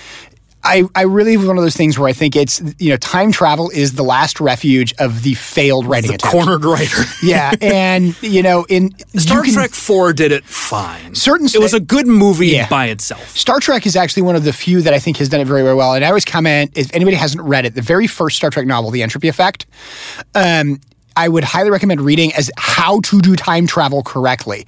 I, 0.62 0.84
I 0.94 1.04
really 1.04 1.38
was 1.38 1.48
one 1.48 1.58
of 1.58 1.64
those 1.64 1.78
things 1.78 1.98
where 1.98 2.10
I 2.10 2.12
think 2.12 2.36
it's 2.36 2.62
you 2.80 2.90
know 2.90 2.98
time 2.98 3.32
travel 3.32 3.70
is 3.70 3.94
the 3.94 4.04
last 4.04 4.42
refuge 4.42 4.94
of 5.00 5.24
the 5.24 5.34
failed 5.36 5.86
writing 5.86 6.10
the 6.10 6.16
attempt. 6.16 6.34
cornered 6.34 6.66
writer. 6.66 7.02
Yeah, 7.24 7.54
and 7.62 8.22
you 8.22 8.44
know 8.44 8.66
in 8.68 8.94
Star 9.18 9.42
can- 9.44 9.54
Trek 9.54 9.70
Four 9.70 10.12
did 10.12 10.34
it 10.34 10.44
fine. 10.44 11.16
Certain 11.16 11.48
it 11.48 11.62
was 11.62 11.74
a 11.74 11.80
good 11.80 12.08
movie 12.08 12.48
Yeah. 12.48 12.68
by 12.68 12.88
itself. 12.88 13.38
Star 13.38 13.62
Trek 13.62 13.86
is 13.86 13.96
actually 13.96 14.24
one 14.24 14.36
of 14.36 14.44
the 14.44 14.52
few 14.52 14.82
that 14.82 14.94
I 14.94 15.00
think 15.00 15.16
has 15.18 15.30
done 15.30 15.40
it 15.40 15.48
very, 15.48 15.62
very 15.64 15.76
well. 15.76 15.94
And 15.94 16.04
I 16.04 16.10
always 16.10 16.26
comment 16.26 16.72
if 16.78 16.94
anybody 16.94 17.16
hasn't 17.16 17.42
read 17.48 17.66
it, 17.66 17.74
the 17.74 17.82
very 17.82 18.06
first 18.08 18.36
Star 18.36 18.50
Trek 18.50 18.68
novel, 18.68 18.92
The 18.92 19.02
Entropy 19.02 19.30
Effect, 19.30 19.66
um, 20.36 20.82
I 21.20 21.28
would 21.28 21.44
highly 21.44 21.70
recommend 21.70 22.00
reading 22.00 22.32
as 22.34 22.50
how 22.58 23.02
to 23.02 23.20
do 23.20 23.36
time 23.36 23.68
travel 23.68 24.04
correctly. 24.04 24.66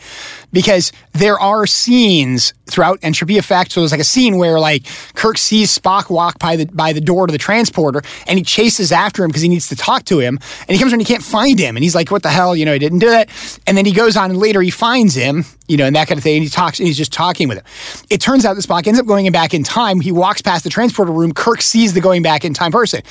Because 0.51 0.91
there 1.13 1.39
are 1.39 1.65
scenes 1.65 2.53
throughout 2.69 2.99
Entropy 3.01 3.37
Effect. 3.37 3.71
So 3.71 3.79
there's 3.79 3.91
like 3.91 4.01
a 4.01 4.11
scene 4.15 4.35
where 4.35 4.59
like 4.59 4.83
Kirk 5.15 5.37
sees 5.37 5.77
Spock 5.77 6.09
walk 6.09 6.39
by 6.39 6.57
the 6.57 6.65
by 6.65 6.91
the 6.91 6.99
door 6.99 7.25
to 7.25 7.31
the 7.31 7.37
transporter 7.37 8.01
and 8.27 8.37
he 8.37 8.43
chases 8.43 8.91
after 8.91 9.23
him 9.23 9.29
because 9.29 9.41
he 9.41 9.47
needs 9.47 9.69
to 9.69 9.77
talk 9.77 10.03
to 10.05 10.19
him. 10.19 10.39
And 10.67 10.71
he 10.71 10.77
comes 10.77 10.91
around 10.91 10.99
and 10.99 11.07
he 11.07 11.13
can't 11.13 11.23
find 11.23 11.57
him. 11.57 11.77
And 11.77 11.83
he's 11.83 11.95
like, 11.95 12.11
what 12.11 12.21
the 12.21 12.29
hell? 12.29 12.53
You 12.53 12.65
know, 12.65 12.73
he 12.73 12.79
didn't 12.79 12.99
do 12.99 13.09
that. 13.09 13.29
And 13.65 13.77
then 13.77 13.85
he 13.85 13.93
goes 13.93 14.17
on 14.17 14.29
and 14.29 14.37
later 14.37 14.61
he 14.61 14.71
finds 14.71 15.15
him, 15.15 15.45
you 15.69 15.77
know, 15.77 15.85
and 15.85 15.95
that 15.95 16.09
kind 16.09 16.17
of 16.17 16.23
thing. 16.23 16.35
And 16.35 16.43
he 16.43 16.49
talks 16.49 16.79
and 16.79 16.87
he's 16.87 16.97
just 16.97 17.13
talking 17.13 17.47
with 17.47 17.59
him. 17.59 17.65
It 18.09 18.19
turns 18.19 18.43
out 18.43 18.55
that 18.55 18.65
Spock 18.65 18.87
ends 18.87 18.99
up 18.99 19.05
going 19.05 19.31
back 19.31 19.53
in 19.53 19.63
time. 19.63 20.01
He 20.01 20.11
walks 20.11 20.41
past 20.41 20.65
the 20.65 20.69
transporter 20.69 21.13
room. 21.13 21.31
Kirk 21.33 21.61
sees 21.61 21.93
the 21.93 22.01
going 22.01 22.23
back 22.23 22.43
in 22.43 22.53
time 22.53 22.73
person 22.73 23.03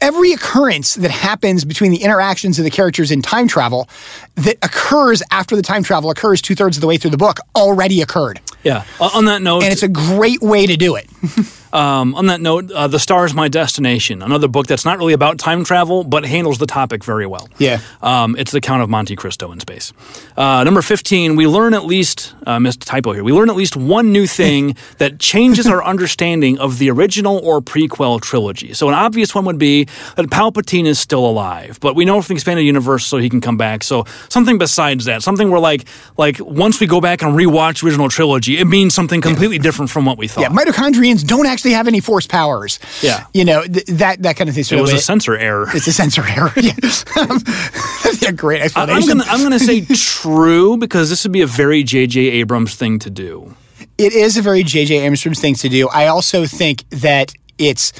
every 0.00 0.32
occurrence 0.32 0.94
that 0.94 1.10
happens 1.10 1.64
between 1.64 1.90
the 1.90 2.02
interactions 2.02 2.58
of 2.58 2.64
the 2.64 2.70
characters 2.70 3.10
in 3.10 3.22
time 3.22 3.48
travel 3.48 3.88
that 4.36 4.56
occurs 4.62 5.22
after 5.30 5.56
the 5.56 5.62
time 5.62 5.82
travel 5.82 6.10
occurs 6.10 6.40
two 6.40 6.54
thirds 6.54 6.76
of 6.76 6.80
the 6.80 6.86
way 6.86 6.96
through 6.96 7.10
the 7.10 7.16
book 7.16 7.38
already 7.54 8.02
occurred. 8.02 8.40
Yeah. 8.62 8.84
On 9.00 9.26
that 9.26 9.42
note, 9.42 9.62
And 9.62 9.72
it's 9.72 9.82
a 9.82 9.88
great 9.88 10.40
way 10.40 10.66
to 10.66 10.76
do 10.76 10.96
it. 10.96 11.08
um, 11.74 12.14
on 12.14 12.26
that 12.26 12.40
note, 12.40 12.70
uh, 12.70 12.86
The 12.86 13.00
Star 13.00 13.24
is 13.26 13.34
My 13.34 13.48
Destination, 13.48 14.22
another 14.22 14.46
book 14.46 14.68
that's 14.68 14.84
not 14.84 14.98
really 14.98 15.12
about 15.12 15.38
time 15.38 15.64
travel, 15.64 16.04
but 16.04 16.24
handles 16.24 16.58
the 16.58 16.66
topic 16.66 17.02
very 17.02 17.26
well. 17.26 17.48
Yeah. 17.58 17.80
Um, 18.00 18.36
it's 18.38 18.52
the 18.52 18.60
Count 18.60 18.82
of 18.82 18.88
Monte 18.88 19.16
Cristo 19.16 19.50
in 19.50 19.58
space. 19.58 19.92
Uh, 20.36 20.62
number 20.62 20.82
15, 20.82 21.34
we 21.34 21.48
learn 21.48 21.74
at 21.74 21.84
least, 21.84 22.32
uh, 22.46 22.60
missed 22.60 22.84
a 22.84 22.86
typo 22.86 23.12
here, 23.12 23.24
we 23.24 23.32
learn 23.32 23.50
at 23.50 23.56
least 23.56 23.76
one 23.76 24.12
new 24.12 24.28
thing 24.28 24.76
that 24.98 25.18
changes 25.18 25.66
our 25.66 25.82
understanding 25.82 26.58
of 26.60 26.78
the 26.78 26.90
original 26.90 27.38
or 27.38 27.60
prequel 27.60 28.20
trilogy. 28.20 28.72
So 28.72 28.86
an 28.86 28.94
obvious 28.94 29.34
one 29.34 29.44
would 29.44 29.58
be 29.58 29.86
that 30.14 30.26
Palpatine 30.26 30.86
is 30.86 31.00
still 31.00 31.26
alive, 31.26 31.80
but 31.80 31.96
we 31.96 32.04
know 32.04 32.22
from 32.22 32.34
the 32.34 32.38
expanded 32.38 32.64
universe 32.64 33.04
so 33.04 33.18
he 33.18 33.28
can 33.28 33.40
come 33.40 33.56
back. 33.56 33.82
So 33.82 34.04
something 34.28 34.58
besides 34.58 35.06
that, 35.06 35.24
something 35.24 35.50
where 35.50 35.60
like, 35.60 35.86
like 36.16 36.38
once 36.38 36.78
we 36.78 36.86
go 36.86 37.00
back 37.00 37.22
and 37.22 37.32
rewatch 37.34 37.80
the 37.80 37.86
original 37.88 38.08
trilogy, 38.08 38.58
it 38.58 38.66
means 38.66 38.94
something 38.94 39.20
completely 39.20 39.58
different 39.58 39.90
from 39.90 40.04
what 40.04 40.18
we 40.18 40.28
thought. 40.28 40.42
Yeah, 40.42 40.50
midichlorians 40.50 41.26
don't 41.26 41.46
actually 41.46 41.63
have 41.72 41.88
any 41.88 42.00
force 42.00 42.26
powers. 42.26 42.78
Yeah. 43.02 43.26
You 43.34 43.44
know, 43.44 43.62
th- 43.64 43.86
that 43.86 44.22
that 44.22 44.36
kind 44.36 44.48
of 44.48 44.54
thing. 44.54 44.64
So 44.64 44.76
it 44.76 44.80
was 44.82 44.92
a 44.92 44.98
censor 44.98 45.36
error. 45.36 45.66
it's 45.74 45.86
a 45.86 45.92
sensor 45.92 46.22
error. 46.26 46.52
yeah. 46.56 48.30
Great 48.32 48.60
I- 48.60 48.64
I'm 48.82 48.90
explanation. 48.90 49.18
gonna 49.18 49.24
I'm 49.28 49.42
gonna 49.42 49.58
say 49.58 49.80
true 49.94 50.76
because 50.76 51.10
this 51.10 51.24
would 51.24 51.32
be 51.32 51.40
a 51.42 51.46
very 51.46 51.82
J.J. 51.82 52.20
Abrams 52.20 52.74
thing 52.74 52.98
to 53.00 53.10
do. 53.10 53.54
it 53.98 54.12
is 54.12 54.36
a 54.36 54.42
very 54.42 54.62
J.J. 54.62 54.98
Abrams 54.98 55.40
thing 55.40 55.54
to 55.56 55.68
do. 55.68 55.88
I 55.88 56.06
also 56.06 56.46
think 56.46 56.88
that 56.90 57.32
it's, 57.58 57.92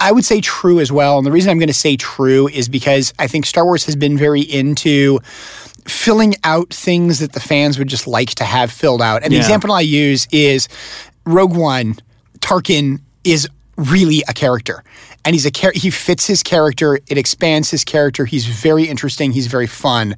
I 0.00 0.12
would 0.12 0.24
say 0.24 0.40
true 0.40 0.78
as 0.78 0.92
well. 0.92 1.18
And 1.18 1.26
the 1.26 1.32
reason 1.32 1.50
I'm 1.50 1.58
going 1.58 1.66
to 1.68 1.74
say 1.74 1.96
true 1.96 2.46
is 2.48 2.68
because 2.68 3.12
I 3.18 3.26
think 3.26 3.44
Star 3.46 3.64
Wars 3.64 3.84
has 3.86 3.96
been 3.96 4.16
very 4.16 4.40
into 4.42 5.18
filling 5.86 6.34
out 6.44 6.70
things 6.72 7.18
that 7.18 7.32
the 7.32 7.40
fans 7.40 7.78
would 7.78 7.88
just 7.88 8.06
like 8.06 8.28
to 8.36 8.44
have 8.44 8.70
filled 8.70 9.02
out. 9.02 9.24
And 9.24 9.32
the 9.32 9.38
example 9.38 9.72
I 9.72 9.80
use 9.80 10.28
is 10.30 10.68
Rogue 11.26 11.56
One. 11.56 11.96
Tarkin 12.42 13.00
is 13.24 13.48
really 13.76 14.22
a 14.28 14.34
character. 14.34 14.84
And 15.24 15.34
he's 15.34 15.46
a 15.46 15.50
char- 15.50 15.72
he 15.74 15.88
fits 15.90 16.26
his 16.26 16.42
character. 16.42 16.98
It 17.06 17.16
expands 17.16 17.70
his 17.70 17.84
character. 17.84 18.24
He's 18.24 18.44
very 18.44 18.84
interesting. 18.84 19.32
He's 19.32 19.46
very 19.46 19.66
fun 19.68 20.16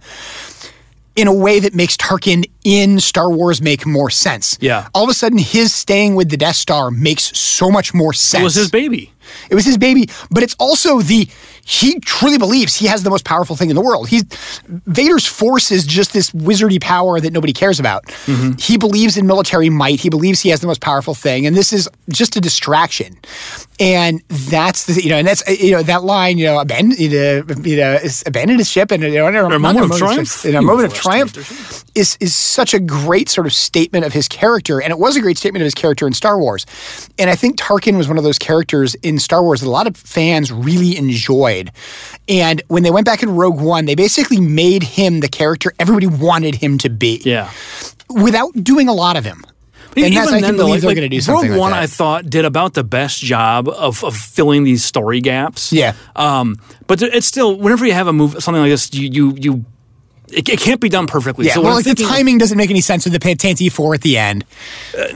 in 1.17 1.29
a 1.29 1.33
way 1.33 1.61
that 1.61 1.75
makes 1.75 1.97
Tarkin 1.97 2.45
in 2.65 2.99
Star 2.99 3.31
Wars 3.31 3.63
make 3.63 3.87
more 3.87 4.11
sense. 4.11 4.59
Yeah. 4.61 4.89
All 4.95 5.05
of 5.05 5.11
a 5.11 5.15
sudden, 5.15 5.39
his 5.39 5.73
staying 5.73 6.17
with 6.17 6.29
the 6.31 6.37
Death 6.37 6.57
Star 6.57 6.91
makes 6.91 7.37
so 7.39 7.71
much 7.71 7.95
more 7.95 8.13
sense. 8.13 8.41
It 8.41 8.45
was 8.45 8.55
his 8.55 8.71
baby. 8.71 9.13
It 9.51 9.55
was 9.55 9.65
his 9.65 9.79
baby, 9.79 10.09
but 10.31 10.43
it's 10.43 10.57
also 10.59 11.01
the 11.01 11.29
he 11.65 11.99
truly 12.01 12.37
believes 12.37 12.75
he 12.75 12.87
has 12.87 13.03
the 13.03 13.11
most 13.11 13.25
powerful 13.25 13.57
thing 13.57 13.71
in 13.71 13.77
the 13.77 13.83
world. 13.83 14.09
He 14.09 14.23
Vader's 14.69 15.27
force 15.27 15.71
is 15.71 15.87
just 15.87 16.13
this 16.13 16.31
wizardy 16.31 16.81
power 16.81 17.21
that 17.21 17.33
nobody 17.33 17.53
cares 17.53 17.81
about. 17.81 18.05
Mm-hmm. 18.27 18.59
He 18.59 18.77
believes 18.77 19.17
in 19.17 19.27
military 19.27 19.71
might. 19.71 20.01
He 20.01 20.11
believes 20.11 20.41
he 20.41 20.51
has 20.51 20.61
the 20.61 20.67
most 20.67 20.81
powerful 20.81 21.15
thing, 21.15 21.47
and 21.47 21.57
this 21.57 21.73
is 21.73 21.89
just 22.11 22.37
a 22.37 22.41
distraction. 22.41 23.17
And 23.81 24.23
that's 24.29 24.87
the 24.87 25.03
you 25.03 25.09
know, 25.09 25.17
and 25.17 25.27
that's 25.27 25.47
you 25.49 25.73
know 25.73 25.83
that 25.83 26.05
line 26.05 26.39
you 26.39 26.47
know 26.47 26.61
abandon 26.61 26.99
you 26.99 27.09
know, 27.09 27.45
you 27.63 27.77
know 27.77 27.99
abandon 28.27 28.59
his 28.59 28.71
ship 28.71 28.91
and 28.91 29.03
you 29.03 29.15
know, 29.15 29.27
a 29.27 29.59
moment 29.59 29.91
of 29.91 29.99
triumph? 29.99 30.45
in 30.45 30.55
a 30.55 30.63
moment 30.63 30.93
of 30.93 30.95
triumph 30.95 31.85
is 31.95 32.17
is 32.21 32.35
such 32.35 32.75
a 32.75 32.81
great 32.81 33.29
sort 33.29 33.47
of 33.47 33.53
statement 33.53 34.05
of 34.05 34.13
his 34.13 34.29
character, 34.29 34.83
and 34.83 34.91
it 34.91 34.99
was 34.99 35.17
a 35.17 35.21
great 35.21 35.39
statement 35.39 35.63
of 35.63 35.67
his 35.67 35.75
character 35.75 36.07
in 36.07 36.13
Star 36.13 36.39
Wars. 36.39 36.67
And 37.19 37.31
I 37.31 37.37
think 37.37 37.59
Tarkin 37.59 37.97
was 37.97 38.07
one 38.07 38.19
of 38.19 38.25
those 38.25 38.39
characters 38.39 38.95
in 38.97 39.19
Star 39.19 39.43
Wars 39.43 39.61
that 39.61 39.69
a 39.69 39.71
lot 39.71 39.87
of 39.87 39.97
fans 39.97 40.53
really 40.53 40.97
enjoyed. 41.61 41.73
And 42.29 42.63
when 42.69 42.83
they 42.83 42.91
went 42.91 43.07
back 43.07 43.23
in 43.23 43.31
Rogue 43.35 43.61
One, 43.61 43.85
they 43.87 43.95
basically 43.95 44.41
made 44.41 44.83
him 44.83 45.21
the 45.21 45.29
character 45.29 45.73
everybody 45.79 46.07
wanted 46.07 46.55
him 46.55 46.79
to 46.79 46.91
be, 46.91 47.21
Yeah. 47.25 47.51
without 48.09 48.53
doing 48.63 48.89
a 48.89 48.93
lot 48.95 49.17
of 49.17 49.25
him. 49.25 49.45
And 49.97 50.17
that's, 50.17 50.33
I 50.33 50.41
think, 50.41 50.57
though, 50.57 50.67
like, 50.67 50.83
going 50.83 50.97
to 50.97 51.09
do 51.09 51.21
Rogue 51.33 51.49
like 51.51 51.59
One, 51.59 51.71
that. 51.71 51.83
I 51.83 51.87
thought 51.87 52.29
did 52.29 52.45
about 52.45 52.75
the 52.75 52.83
best 52.83 53.21
job 53.23 53.69
of, 53.69 54.03
of 54.03 54.17
filling 54.17 54.65
these 54.65 54.85
story 54.85 55.21
gaps. 55.21 55.73
Yeah. 55.73 55.93
Um, 56.17 56.57
but 56.89 57.01
it's 57.01 57.29
still 57.29 57.57
whenever 57.57 57.87
you 57.87 57.93
have 57.93 58.09
a 58.09 58.13
move 58.13 58.33
something 58.43 58.61
like 58.61 58.71
this, 58.71 58.93
you 58.93 59.09
you 59.09 59.37
you. 59.39 59.65
It, 60.35 60.49
it 60.49 60.59
can't 60.61 60.81
be 60.81 60.89
done 60.89 61.07
perfectly. 61.07 61.47
yeah, 61.47 61.55
so 61.55 61.63
well, 61.63 61.75
like 61.75 61.85
the 61.85 61.95
timing 61.95 62.39
doesn't 62.39 62.59
make 62.59 62.71
any 62.71 62.81
sense 62.81 63.05
with 63.05 63.13
the 63.13 63.19
Tantive 63.21 63.73
Four 63.73 63.95
at 63.95 64.01
the 64.03 64.19
end. 64.19 64.45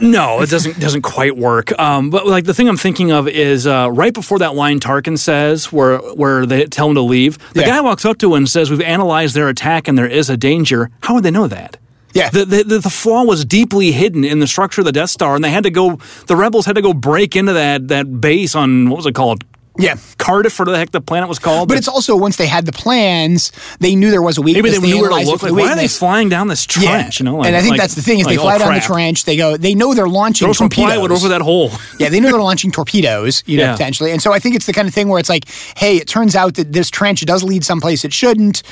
No, 0.00 0.40
it 0.42 0.50
doesn't 0.50 0.78
doesn't 0.80 1.02
quite 1.02 1.36
work. 1.36 1.78
Um, 1.78 2.10
but 2.10 2.26
like 2.26 2.44
the 2.44 2.54
thing 2.54 2.68
I'm 2.68 2.76
thinking 2.76 3.10
of 3.12 3.28
is 3.28 3.66
uh, 3.66 3.90
right 3.92 4.14
before 4.14 4.38
that 4.38 4.54
line 4.54 4.80
Tarkin 4.80 5.18
says, 5.18 5.72
where 5.72 5.98
where 6.14 6.46
they 6.46 6.66
tell 6.66 6.88
him 6.88 6.94
to 6.94 7.00
leave. 7.02 7.38
The 7.54 7.60
Yeah. 7.60 7.66
guy 7.66 7.80
walks 7.80 8.04
up 8.04 8.18
to 8.18 8.28
him 8.34 8.38
and 8.38 8.48
says, 8.48 8.70
"We've 8.70 8.80
analyzed 8.80 9.34
their 9.34 9.48
attack, 9.48 9.88
and 9.88 9.98
there 9.98 10.06
is 10.06 10.30
a 10.30 10.36
danger." 10.36 10.90
How 11.02 11.14
would 11.14 11.24
they 11.24 11.30
know 11.30 11.48
that? 11.48 11.76
Yeah. 12.14 12.30
The, 12.30 12.44
the, 12.46 12.62
the, 12.64 12.78
the 12.78 12.90
flaw 12.90 13.22
was 13.22 13.44
deeply 13.44 13.92
hidden 13.92 14.24
in 14.24 14.38
the 14.40 14.46
structure 14.46 14.80
of 14.80 14.86
the 14.86 14.92
Death 14.92 15.10
Star, 15.10 15.34
and 15.34 15.44
they 15.44 15.50
had 15.50 15.64
to 15.64 15.70
go. 15.70 15.96
The 16.26 16.36
rebels 16.36 16.64
had 16.66 16.74
to 16.76 16.82
go 16.82 16.94
break 16.94 17.36
into 17.36 17.52
that 17.52 17.88
that 17.88 18.20
base 18.20 18.54
on 18.54 18.88
what 18.88 18.96
was 18.96 19.06
it 19.06 19.14
called? 19.14 19.44
Yeah. 19.78 19.94
Cardiff, 20.18 20.58
or 20.58 20.64
the 20.64 20.76
heck 20.76 20.90
the 20.90 21.00
planet 21.00 21.28
was 21.28 21.38
called. 21.38 21.68
But 21.68 21.78
it's 21.78 21.86
also 21.88 22.16
once 22.16 22.36
they 22.36 22.46
had 22.46 22.66
the 22.66 22.72
plans, 22.72 23.52
they 23.80 23.94
knew 23.94 24.10
there 24.10 24.20
was 24.20 24.36
a 24.36 24.42
weakness. 24.42 24.62
maybe 24.64 24.76
they 24.76 24.92
knew 24.92 25.00
where 25.00 25.10
to 25.10 25.24
look. 25.24 25.40
for 25.40 25.50
Like, 25.50 25.64
why 25.64 25.72
are 25.72 25.76
they 25.76 25.86
flying 25.88 26.28
down 26.28 26.48
this 26.48 26.66
trench? 26.66 27.20
You 27.20 27.24
know, 27.24 27.36
like- 27.36 27.46
and 27.46 27.56
I 27.56 27.60
think 27.60 27.72
like- 27.72 27.80
that's 27.80 27.94
the 27.94 28.02
thing 28.02 28.18
is 28.18 28.26
they 28.26 28.36
fly 28.36 28.58
down 28.58 28.74
the 28.74 28.80
trench. 28.80 29.24
They 29.24 29.36
go. 29.36 29.56
They 29.56 29.74
know 29.74 29.94
they're 29.94 30.08
launching 30.08 30.46
Throw 30.46 30.52
some 30.52 30.68
torpedoes. 30.68 30.94
plywood 30.96 31.12
over 31.12 31.28
that 31.28 31.40
hole. 31.42 31.70
Yeah, 31.98 32.08
they 32.10 32.20
know 32.20 32.30
they're 32.30 32.40
launching 32.40 32.70
torpedoes, 32.72 33.42
you 33.46 33.56
know, 33.56 33.64
Yeah. 33.64 33.72
potentially. 33.72 34.10
And 34.12 34.20
so 34.22 34.32
I 34.32 34.38
think 34.38 34.54
it's 34.56 34.66
the 34.66 34.72
kind 34.72 34.86
of 34.88 34.94
thing 34.94 35.08
where 35.08 35.18
it's 35.20 35.28
like, 35.28 35.44
hey, 35.76 35.96
it 35.96 36.06
turns 36.08 36.34
out 36.36 36.54
that 36.54 36.72
this 36.72 36.90
trench 36.90 37.24
does 37.24 37.42
lead 37.42 37.64
someplace 37.64 38.04
it 38.04 38.12
shouldn't. 38.12 38.62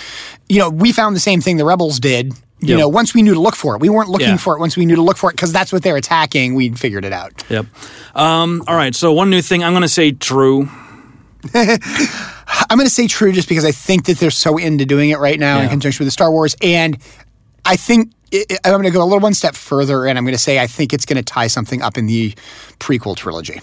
You 0.48 0.58
know, 0.60 0.70
we 0.70 0.92
found 0.92 1.16
the 1.16 1.20
same 1.20 1.40
thing 1.40 1.56
the 1.56 1.64
rebels 1.64 1.98
did. 2.00 2.32
You 2.60 2.68
Yep. 2.70 2.78
know, 2.78 2.88
once 2.88 3.14
we 3.14 3.22
knew 3.22 3.34
to 3.34 3.40
look 3.40 3.54
for 3.54 3.74
it, 3.74 3.80
we 3.80 3.88
weren't 3.90 4.08
looking 4.08 4.28
Yeah. 4.28 4.36
for 4.38 4.56
it. 4.56 4.60
Once 4.60 4.76
we 4.76 4.86
knew 4.86 4.96
to 4.96 5.02
look 5.02 5.18
for 5.18 5.28
it, 5.30 5.34
because 5.34 5.52
that's 5.52 5.72
what 5.72 5.82
they're 5.82 5.96
attacking. 5.96 6.54
We 6.54 6.70
figured 6.70 7.04
it 7.04 7.12
out. 7.12 7.44
Yep. 7.50 7.66
Um, 8.14 8.62
all 8.66 8.74
right. 8.74 8.94
So 8.94 9.12
one 9.12 9.28
new 9.30 9.42
thing 9.42 9.62
I'm 9.62 9.72
going 9.72 9.82
to 9.82 9.88
say 9.88 10.12
true. 10.12 10.68
I'm 12.70 12.78
going 12.78 12.86
to 12.86 12.94
say 12.94 13.06
true 13.06 13.32
just 13.32 13.48
because 13.48 13.64
I 13.64 13.72
think 13.72 14.06
that 14.06 14.18
they're 14.18 14.30
so 14.30 14.56
into 14.56 14.84
doing 14.86 15.10
it 15.10 15.18
right 15.18 15.38
now 15.38 15.60
in 15.60 15.68
conjunction 15.68 16.04
with 16.04 16.08
the 16.08 16.12
Star 16.12 16.30
Wars, 16.30 16.56
and 16.62 16.98
I 17.64 17.76
think 17.76 18.12
i 18.32 18.44
I'm 18.64 18.72
going 18.72 18.84
to 18.84 18.90
go 18.90 19.02
a 19.02 19.04
little 19.04 19.20
one 19.20 19.34
step 19.34 19.54
further, 19.54 20.06
and 20.06 20.18
I'm 20.18 20.24
going 20.24 20.34
to 20.34 20.38
say 20.42 20.58
I 20.58 20.66
think 20.66 20.92
it's 20.92 21.06
going 21.06 21.16
to 21.16 21.22
tie 21.22 21.46
something 21.46 21.82
up 21.82 21.96
in 21.96 22.06
the 22.06 22.32
prequel 22.80 23.16
trilogy. 23.16 23.60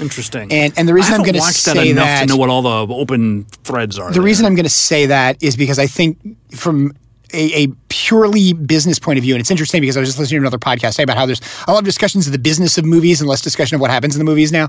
Interesting. 0.00 0.52
And- 0.52 0.72
and 0.76 0.88
the 0.88 0.94
reason 0.94 1.14
I 1.14 1.16
I'm 1.16 1.22
gonna 1.22 1.38
watched 1.38 1.64
that 1.64 1.76
say 1.76 1.90
enough 1.90 2.04
that- 2.04 2.20
to 2.22 2.26
know 2.26 2.36
what 2.36 2.50
all 2.50 2.62
the 2.62 2.94
open 2.94 3.44
threads 3.64 3.98
are. 3.98 4.10
The 4.12 4.20
reason 4.20 4.44
I'm 4.46 4.54
going 4.54 4.64
to 4.64 4.70
say 4.70 5.06
that 5.06 5.42
is 5.42 5.56
because 5.56 5.78
I 5.78 5.86
think 5.86 6.18
from 6.50 6.92
a, 7.32 7.64
a 7.64 7.68
purely 7.88 8.52
business 8.52 8.98
point 8.98 9.18
of 9.18 9.22
view, 9.22 9.34
and 9.34 9.40
it's 9.40 9.50
interesting 9.50 9.80
because 9.80 9.96
I 9.96 10.00
was 10.00 10.08
just 10.08 10.18
listening 10.18 10.40
to 10.40 10.44
another 10.44 10.58
podcast 10.58 10.92
today 10.92 11.04
about 11.04 11.16
how 11.16 11.26
there's 11.26 11.40
a 11.66 11.72
lot 11.72 11.80
of 11.80 11.84
discussions 11.84 12.26
of 12.26 12.32
the 12.32 12.38
business 12.38 12.78
of 12.78 12.84
movies 12.84 13.20
and 13.20 13.28
less 13.28 13.40
discussion 13.40 13.74
of 13.74 13.80
what 13.80 13.90
happens 13.90 14.14
in 14.14 14.18
the 14.18 14.24
movies 14.24 14.52
now. 14.52 14.68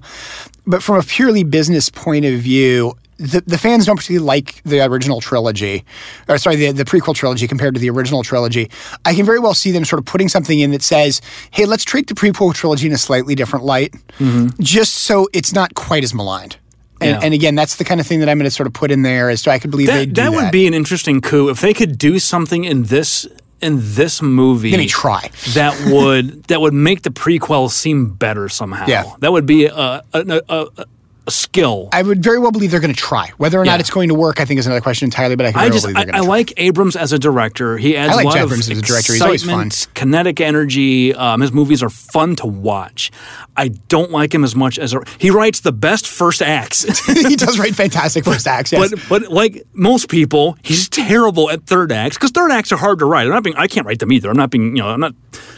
But 0.66 0.84
from 0.84 0.98
a 0.98 1.04
purely 1.04 1.44
business 1.44 1.90
point 1.90 2.26
of 2.26 2.40
view, 2.40 2.94
the, 3.18 3.42
the 3.46 3.58
fans 3.58 3.86
don't 3.86 3.96
particularly 3.96 4.26
like 4.26 4.62
the 4.64 4.80
original 4.82 5.22
trilogy, 5.22 5.84
or 6.28 6.38
sorry, 6.38 6.56
the, 6.56 6.72
the 6.72 6.86
prequel 6.86 7.16
trilogy 7.16 7.48
compared 7.48 7.74
to 7.74 7.80
the 7.80 7.90
original 7.90 8.24
trilogy. 8.24 8.70
I 9.06 9.14
can 9.14 9.26
very 9.26 9.40
well 9.40 9.54
see 9.54 9.72
them 9.72 9.86
sort 9.86 10.00
of 10.00 10.06
putting 10.06 10.30
something 10.30 10.60
in 10.60 10.72
that 10.72 10.84
says, 10.84 11.22
hey, 11.52 11.66
let's 11.66 11.84
treat 11.84 12.08
the 12.08 12.14
prequel 12.14 12.54
trilogy 12.54 12.88
in 12.88 12.94
a 12.94 12.98
slightly 12.98 13.36
different 13.36 13.66
light, 13.66 13.94
mm-hmm. 14.20 14.50
just 14.62 14.94
so 14.94 15.28
it's 15.34 15.54
not 15.54 15.74
quite 15.74 16.04
as 16.04 16.14
maligned. 16.14 16.58
And, 17.00 17.12
yeah. 17.12 17.20
and, 17.22 17.34
again, 17.34 17.56
that's 17.56 17.76
the 17.76 17.84
kind 17.84 18.00
of 18.00 18.08
thing 18.08 18.22
that 18.22 18.30
I'm 18.30 18.38
going 18.38 18.50
to 18.50 18.52
sort 18.52 18.66
of 18.66 18.74
put 18.74 18.90
in 18.90 19.04
there 19.04 19.30
as 19.30 19.44
to 19.44 19.52
I 19.52 19.60
could 19.60 19.72
believe 19.72 19.88
that, 19.88 20.08
that. 20.08 20.16
that 20.16 20.32
would 20.32 20.52
be 20.52 20.66
an 20.68 20.74
interesting 20.74 21.22
coup 21.22 21.50
if 21.50 21.62
they 21.62 21.74
could 21.74 21.98
do 21.98 22.20
something 22.20 22.64
in 22.64 22.84
this 22.84 23.28
in 23.62 23.80
this 23.80 24.22
movie. 24.22 24.72
Let 24.72 24.78
me 24.78 24.88
try. 24.88 25.30
that 25.54 25.80
would 25.92 26.44
that 26.46 26.62
would 26.62 26.74
make 26.74 27.04
the 27.04 27.10
prequel 27.10 27.70
seem 27.70 28.10
better 28.10 28.50
somehow. 28.50 28.86
Yeah. 28.88 29.12
That 29.20 29.32
would 29.32 29.46
be 29.46 29.66
a, 29.66 29.76
a, 29.76 30.04
a, 30.14 30.42
a 30.50 30.86
skill. 31.30 31.90
I 31.92 32.02
would 32.02 32.24
very 32.24 32.40
well 32.40 32.52
believe 32.52 32.72
they're 32.72 32.80
going 32.80 32.94
to 32.94 33.00
try. 33.00 33.32
Whether 33.38 33.60
or 33.60 33.66
yeah. 33.66 33.72
not 33.72 33.80
it's 33.80 33.90
going 33.90 34.10
to 34.10 34.16
work, 34.16 34.40
I 34.40 34.46
think 34.46 34.60
is 34.60 34.66
another 34.66 34.82
question 34.82 35.06
entirely. 35.06 35.36
But 35.36 35.48
I, 35.48 35.52
can 35.52 35.62
I 35.62 35.70
just 35.70 35.88
I, 35.88 36.06
I 36.14 36.20
like 36.22 36.54
Abrams 36.58 36.96
as 36.96 37.14
a 37.14 37.20
director. 37.20 37.78
He 37.78 37.98
adds 37.98 38.14
I 38.14 38.16
like 38.16 38.26
a 38.26 38.28
lot 38.30 38.38
Abrams 38.38 38.68
of 38.68 38.74
as 38.74 38.80
a 38.80 38.82
director. 38.82 39.14
He's 39.14 39.22
always 39.22 39.44
fun. 39.44 39.70
kinetic 39.94 40.42
energy. 40.42 41.14
Um, 41.14 41.42
his 41.42 41.52
movies 41.52 41.84
are 41.84 41.90
fun 41.90 42.36
to 42.38 42.48
watch. 42.48 43.12
I 43.56 43.70
don't 43.70 44.12
like 44.12 44.34
him 44.34 44.44
as 44.44 44.56
much 44.56 44.78
as 44.80 44.94
a, 44.94 45.02
he 45.18 45.32
writes 45.32 45.62
the 45.62 45.72
best 45.72 46.08
first 46.08 46.42
acts. 46.42 46.84
he 47.08 47.36
does 47.36 47.60
write 47.60 47.76
fantastic 47.76 48.24
first 48.24 48.48
acts. 48.48 48.72
Yes. 48.72 48.92
But 48.92 49.00
but 49.10 49.32
like 49.32 49.66
most 49.74 50.10
people, 50.10 50.58
he's 50.64 50.90
terrible 50.90 51.50
at 51.50 51.66
third 51.66 51.92
acts 51.92 52.18
because 52.18 52.32
third 52.32 52.52
acts 52.52 52.72
are 52.72 52.78
hard 52.78 53.00
to 53.00 53.06
write. 53.06 53.26
I'm 53.26 53.34
not 53.34 53.44
being 53.44 53.56
I 53.56 53.68
can't 53.68 53.86
write 53.86 54.00
them 54.00 54.12
either. 54.12 54.30
I'm 54.30 54.38
not 54.38 54.50
being 54.50 54.76
you 54.76 54.84
know 54.84 54.90
I'm 54.90 55.00
not 55.00 55.14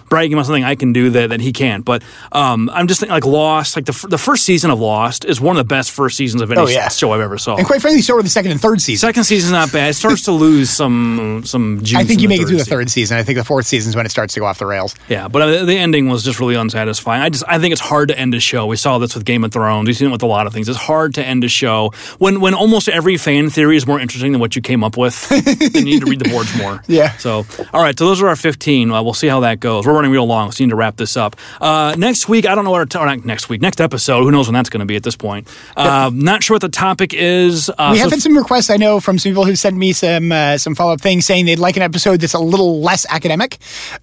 bragging 0.10 0.34
about 0.34 0.48
something 0.48 0.64
I 0.64 0.76
can 0.76 0.92
do 0.92 1.10
that, 1.12 1.30
that 1.30 1.40
he 1.40 1.54
can't. 1.54 1.86
But 1.86 2.04
um, 2.32 2.70
I'm 2.74 2.88
just 2.88 3.00
thinking 3.00 3.14
like 3.14 3.26
Lost, 3.26 3.76
like 3.76 3.86
the, 3.86 4.08
the 4.10 4.18
first 4.18 4.44
season 4.44 4.72
of 4.72 4.80
Lost 4.80 5.24
is 5.24 5.40
one 5.40 5.58
of 5.60 5.68
the 5.68 5.74
best 5.74 5.92
first 5.92 6.18
seasons 6.18 6.42
of 6.42 6.52
any 6.52 6.62
oh, 6.62 6.68
yeah. 6.68 6.90
show 6.90 7.12
I've 7.12 7.22
ever 7.22 7.38
saw. 7.38 7.58
And 7.58 7.66
quite 7.66 7.82
frankly, 7.82 8.02
so 8.02 8.18
are 8.18 8.24
the 8.24 8.30
second 8.30 8.52
and 8.52 8.62
third 8.62 8.82
seasons. 8.82 9.02
Second 9.02 9.24
season's 9.24 9.52
not 9.52 9.72
bad. 9.72 9.90
It 9.90 9.94
starts 9.94 10.24
to 10.24 10.32
lose 10.32 10.70
some 10.70 11.44
some 11.46 11.84
juice. 11.84 12.00
I 12.00 12.04
think 12.04 12.22
you 12.22 12.30
make 12.30 12.42
it 12.42 12.48
through 12.48 12.58
the 12.58 12.66
third 12.66 12.90
season. 12.90 13.18
I 13.18 13.24
think 13.24 13.38
the 13.38 13.44
fourth 13.44 13.66
season 13.66 13.90
is 13.90 13.96
when 13.96 14.06
it 14.06 14.10
starts 14.10 14.34
to 14.36 14.40
go 14.40 14.46
off 14.46 14.60
the 14.60 14.66
rails. 14.66 14.96
Yeah, 15.08 15.28
but 15.28 15.42
uh, 15.42 15.66
the 15.66 15.76
ending 15.76 16.10
was 16.10 16.24
just 16.24 16.40
really 16.40 16.56
unsatisfying. 16.56 17.22
I 17.22 17.30
just 17.30 17.44
I 17.48 17.60
think 17.60 17.72
it's 17.72 17.82
hard 17.82 18.10
to 18.10 18.18
end 18.18 18.34
a 18.34 18.40
show. 18.40 18.66
We 18.66 18.76
saw 18.76 18.98
this 18.98 19.16
with 19.16 19.26
Game 19.26 19.44
of 19.44 19.52
Thrones. 19.52 19.88
We've 19.88 19.96
seen 19.96 20.10
it 20.10 20.12
with 20.12 20.24
a 20.24 20.28
lot 20.28 20.48
of 20.48 20.54
things. 20.54 20.70
It's 20.70 20.78
hard 20.78 21.14
to 21.16 21.26
end 21.26 21.44
a 21.44 21.50
show 21.50 21.92
when 22.18 22.40
when 22.40 22.54
almost 22.54 22.90
every 22.90 23.18
fan 23.18 23.50
theory 23.50 23.78
is 23.78 23.86
more 23.86 24.00
interesting 24.00 24.32
than 24.32 24.42
what 24.42 24.56
you 24.56 24.62
came 24.62 24.84
up 24.84 24.98
with. 24.98 25.30
you 25.76 25.84
need 25.84 26.02
to 26.02 26.06
read 26.06 26.20
the 26.20 26.30
boards 26.30 26.56
more. 26.58 26.84
Yeah. 26.90 27.16
So 27.18 27.46
all 27.74 27.82
right, 27.82 27.98
so 27.98 28.08
those 28.08 28.22
are 28.22 28.28
our 28.28 28.36
15. 28.36 28.92
Uh, 28.92 29.04
we'll 29.04 29.14
see 29.14 29.28
how 29.28 29.42
that 29.42 29.60
goes. 29.60 29.86
We're 29.86 29.94
running 29.94 30.12
real 30.12 30.26
long, 30.26 30.52
so 30.52 30.62
we 30.62 30.66
need 30.66 30.72
to 30.72 30.76
wrap 30.76 30.98
this 30.98 31.16
up. 31.16 31.36
Uh, 31.62 31.94
next 31.98 32.28
week, 32.28 32.48
I 32.48 32.56
don't 32.56 32.64
know 32.64 32.72
what 32.72 32.80
our 32.80 32.86
t- 32.86 33.00
not 33.00 33.26
next 33.26 33.50
week, 33.50 33.62
next 33.62 33.80
episode. 33.80 34.24
Who 34.24 34.32
knows 34.32 34.48
when 34.48 34.54
that's 34.54 34.70
going 34.70 34.80
to 34.80 34.86
be 34.86 34.96
at 34.96 35.04
this 35.04 35.16
point? 35.16 35.48
Uh, 35.76 36.12
not 36.14 36.44
sure 36.44 36.56
what 36.56 36.62
the 36.62 36.70
topic 36.70 37.14
is. 37.14 37.70
Uh, 37.70 37.90
we 37.92 37.98
so 37.98 38.04
have 38.04 38.12
had 38.12 38.22
some 38.22 38.38
requests. 38.38 38.70
I 38.70 38.78
know 38.78 39.00
from 39.00 39.18
some 39.18 39.32
people 39.32 39.46
who 39.46 39.56
sent 39.56 39.78
me 39.78 39.94
some 39.94 40.32
uh, 40.32 40.58
some 40.58 40.76
follow 40.76 40.94
up 40.94 41.02
things 41.02 41.26
saying 41.26 41.46
they'd 41.46 41.60
like 41.60 41.78
an 41.78 41.84
episode 41.84 42.22
that's 42.22 42.34
a 42.34 42.40
little 42.40 42.82
less 42.82 43.06
academic, 43.10 43.58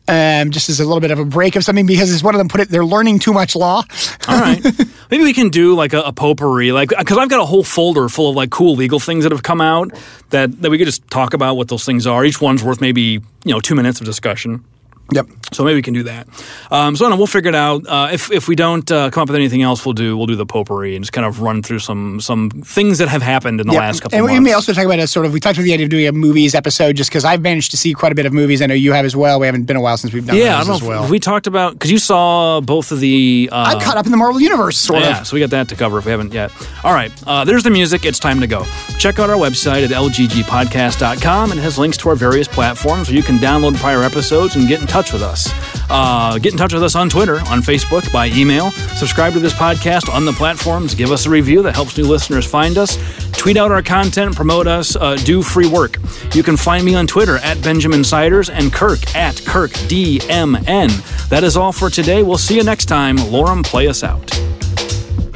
um, 0.08 0.50
just 0.50 0.68
as 0.68 0.80
a 0.80 0.84
little 0.84 1.00
bit 1.00 1.10
of 1.10 1.18
a 1.18 1.24
break 1.24 1.56
of 1.56 1.64
something 1.64 1.86
because 1.86 2.10
as 2.10 2.22
one 2.22 2.34
of 2.34 2.38
them 2.38 2.48
put 2.48 2.60
it, 2.60 2.68
they're 2.68 2.84
learning 2.84 3.18
too 3.18 3.32
much 3.32 3.54
law. 3.54 3.82
All 4.28 4.40
right, 4.40 4.62
maybe 5.10 5.24
we 5.24 5.32
can 5.32 5.48
do 5.50 5.74
like 5.74 5.92
a, 5.92 6.00
a 6.02 6.12
potpourri, 6.12 6.72
like 6.72 6.90
because 6.90 7.18
I've 7.18 7.28
got 7.28 7.40
a 7.40 7.46
whole 7.46 7.64
folder 7.64 8.08
full 8.08 8.30
of 8.30 8.36
like 8.36 8.50
cool 8.50 8.74
legal 8.74 9.00
things 9.00 9.24
that 9.24 9.32
have 9.32 9.42
come 9.42 9.60
out 9.60 9.92
that 10.30 10.62
that 10.62 10.70
we 10.70 10.78
could 10.78 10.86
just 10.86 11.08
talk 11.10 11.34
about 11.34 11.56
what 11.56 11.68
those 11.68 11.84
things 11.84 12.06
are. 12.06 12.24
Each 12.24 12.40
one's 12.40 12.62
worth 12.62 12.80
maybe 12.80 13.02
you 13.02 13.22
know 13.44 13.60
two 13.60 13.74
minutes 13.74 14.00
of 14.00 14.06
discussion. 14.06 14.64
Yep. 15.12 15.26
So 15.52 15.62
maybe 15.62 15.76
we 15.76 15.82
can 15.82 15.94
do 15.94 16.02
that. 16.04 16.26
Um, 16.72 16.96
so 16.96 17.08
know, 17.08 17.16
we'll 17.16 17.28
figure 17.28 17.48
it 17.48 17.54
out. 17.54 17.86
Uh, 17.86 18.08
if 18.12 18.32
if 18.32 18.48
we 18.48 18.56
don't 18.56 18.90
uh, 18.90 19.10
come 19.10 19.22
up 19.22 19.28
with 19.28 19.36
anything 19.36 19.62
else, 19.62 19.86
we'll 19.86 19.92
do 19.92 20.16
we'll 20.16 20.26
do 20.26 20.34
the 20.34 20.44
potpourri 20.44 20.96
and 20.96 21.04
just 21.04 21.12
kind 21.12 21.24
of 21.24 21.40
run 21.40 21.62
through 21.62 21.78
some 21.78 22.20
some 22.20 22.50
things 22.50 22.98
that 22.98 23.08
have 23.08 23.22
happened 23.22 23.60
in 23.60 23.68
the 23.68 23.72
yep. 23.72 23.80
last 23.80 24.00
couple. 24.00 24.16
And 24.16 24.26
months. 24.26 24.38
we 24.38 24.44
may 24.44 24.52
also 24.52 24.72
talk 24.72 24.84
about 24.84 24.98
a 24.98 25.06
sort 25.06 25.24
of 25.24 25.32
we 25.32 25.38
talked 25.38 25.56
about 25.56 25.64
the 25.64 25.72
idea 25.72 25.86
of 25.86 25.90
doing 25.90 26.08
a 26.08 26.12
movies 26.12 26.56
episode 26.56 26.96
just 26.96 27.10
because 27.10 27.24
I've 27.24 27.40
managed 27.40 27.70
to 27.70 27.76
see 27.76 27.94
quite 27.94 28.10
a 28.10 28.16
bit 28.16 28.26
of 28.26 28.32
movies. 28.32 28.60
I 28.60 28.66
know 28.66 28.74
you 28.74 28.92
have 28.92 29.04
as 29.04 29.14
well. 29.14 29.38
We 29.38 29.46
haven't 29.46 29.64
been 29.64 29.76
a 29.76 29.80
while 29.80 29.96
since 29.96 30.12
we've 30.12 30.26
done 30.26 30.36
yeah, 30.36 30.58
those 30.58 30.68
I 30.70 30.74
as 30.74 30.82
well. 30.82 31.08
we 31.08 31.20
talked 31.20 31.46
about 31.46 31.74
because 31.74 31.92
you 31.92 31.98
saw 31.98 32.60
both 32.60 32.90
of 32.90 32.98
the. 32.98 33.48
Uh, 33.52 33.74
I'm 33.76 33.80
caught 33.80 33.96
up 33.96 34.06
in 34.06 34.10
the 34.10 34.18
Marvel 34.18 34.40
universe, 34.40 34.76
sort 34.76 35.02
yeah, 35.02 35.20
of. 35.20 35.26
so 35.28 35.34
we 35.34 35.40
got 35.40 35.50
that 35.50 35.68
to 35.68 35.76
cover 35.76 35.98
if 35.98 36.06
we 36.06 36.10
haven't 36.10 36.34
yet. 36.34 36.50
All 36.82 36.92
right, 36.92 37.12
uh, 37.26 37.44
there's 37.44 37.62
the 37.62 37.70
music. 37.70 38.04
It's 38.04 38.18
time 38.18 38.40
to 38.40 38.48
go. 38.48 38.64
Check 38.98 39.20
out 39.20 39.30
our 39.30 39.36
website 39.36 39.84
at 39.84 39.90
lggpodcast.com 39.90 41.50
and 41.52 41.60
it 41.60 41.62
has 41.62 41.78
links 41.78 41.96
to 41.98 42.08
our 42.08 42.16
various 42.16 42.48
platforms 42.48 43.08
where 43.08 43.16
you 43.16 43.22
can 43.22 43.36
download 43.36 43.76
prior 43.76 44.02
episodes 44.02 44.56
and 44.56 44.66
get 44.66 44.80
in 44.80 44.86
touch 44.86 44.95
with 45.12 45.22
us. 45.22 45.50
Uh, 45.90 46.38
get 46.38 46.52
in 46.52 46.58
touch 46.58 46.72
with 46.72 46.82
us 46.82 46.94
on 46.96 47.08
Twitter, 47.08 47.36
on 47.48 47.60
Facebook, 47.60 48.10
by 48.12 48.28
email. 48.28 48.70
Subscribe 48.96 49.34
to 49.34 49.40
this 49.40 49.52
podcast 49.52 50.12
on 50.12 50.24
the 50.24 50.32
platforms. 50.32 50.94
Give 50.94 51.12
us 51.12 51.26
a 51.26 51.30
review 51.30 51.62
that 51.62 51.74
helps 51.74 51.98
new 51.98 52.06
listeners 52.06 52.46
find 52.46 52.78
us. 52.78 52.96
Tweet 53.32 53.56
out 53.56 53.70
our 53.70 53.82
content, 53.82 54.34
promote 54.34 54.66
us, 54.66 54.96
uh, 54.96 55.16
do 55.16 55.42
free 55.42 55.68
work. 55.68 55.98
You 56.34 56.42
can 56.42 56.56
find 56.56 56.84
me 56.84 56.94
on 56.94 57.06
Twitter 57.06 57.36
at 57.38 57.62
Benjamin 57.62 58.02
Siders 58.04 58.48
and 58.48 58.72
Kirk 58.72 59.14
at 59.14 59.34
KirkDMN. 59.36 61.28
That 61.28 61.44
is 61.44 61.56
all 61.56 61.72
for 61.72 61.90
today. 61.90 62.22
We'll 62.22 62.38
see 62.38 62.56
you 62.56 62.64
next 62.64 62.86
time. 62.86 63.16
Lorem, 63.18 63.62
play 63.62 63.88
us 63.88 64.02
out. 64.02 64.55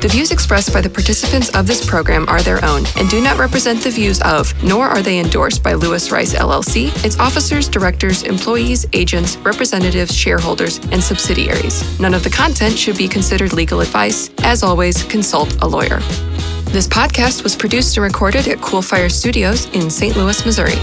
The 0.00 0.08
views 0.08 0.30
expressed 0.30 0.72
by 0.72 0.80
the 0.80 0.88
participants 0.88 1.54
of 1.54 1.66
this 1.66 1.84
program 1.84 2.26
are 2.26 2.40
their 2.40 2.64
own 2.64 2.86
and 2.96 3.10
do 3.10 3.20
not 3.20 3.36
represent 3.38 3.82
the 3.82 3.90
views 3.90 4.18
of, 4.22 4.54
nor 4.64 4.86
are 4.86 5.02
they 5.02 5.18
endorsed 5.18 5.62
by 5.62 5.74
Lewis 5.74 6.10
Rice 6.10 6.32
LLC, 6.32 6.88
its 7.04 7.18
officers, 7.18 7.68
directors, 7.68 8.22
employees, 8.22 8.86
agents, 8.94 9.36
representatives, 9.38 10.16
shareholders, 10.16 10.78
and 10.90 11.04
subsidiaries. 11.04 12.00
None 12.00 12.14
of 12.14 12.24
the 12.24 12.30
content 12.30 12.78
should 12.78 12.96
be 12.96 13.08
considered 13.08 13.52
legal 13.52 13.80
advice. 13.80 14.30
As 14.38 14.62
always, 14.62 15.02
consult 15.04 15.54
a 15.60 15.68
lawyer. 15.68 15.98
This 16.70 16.88
podcast 16.88 17.42
was 17.42 17.54
produced 17.54 17.98
and 17.98 18.04
recorded 18.04 18.48
at 18.48 18.56
Coolfire 18.56 19.10
Studios 19.10 19.66
in 19.74 19.90
St. 19.90 20.16
Louis, 20.16 20.46
Missouri. 20.46 20.78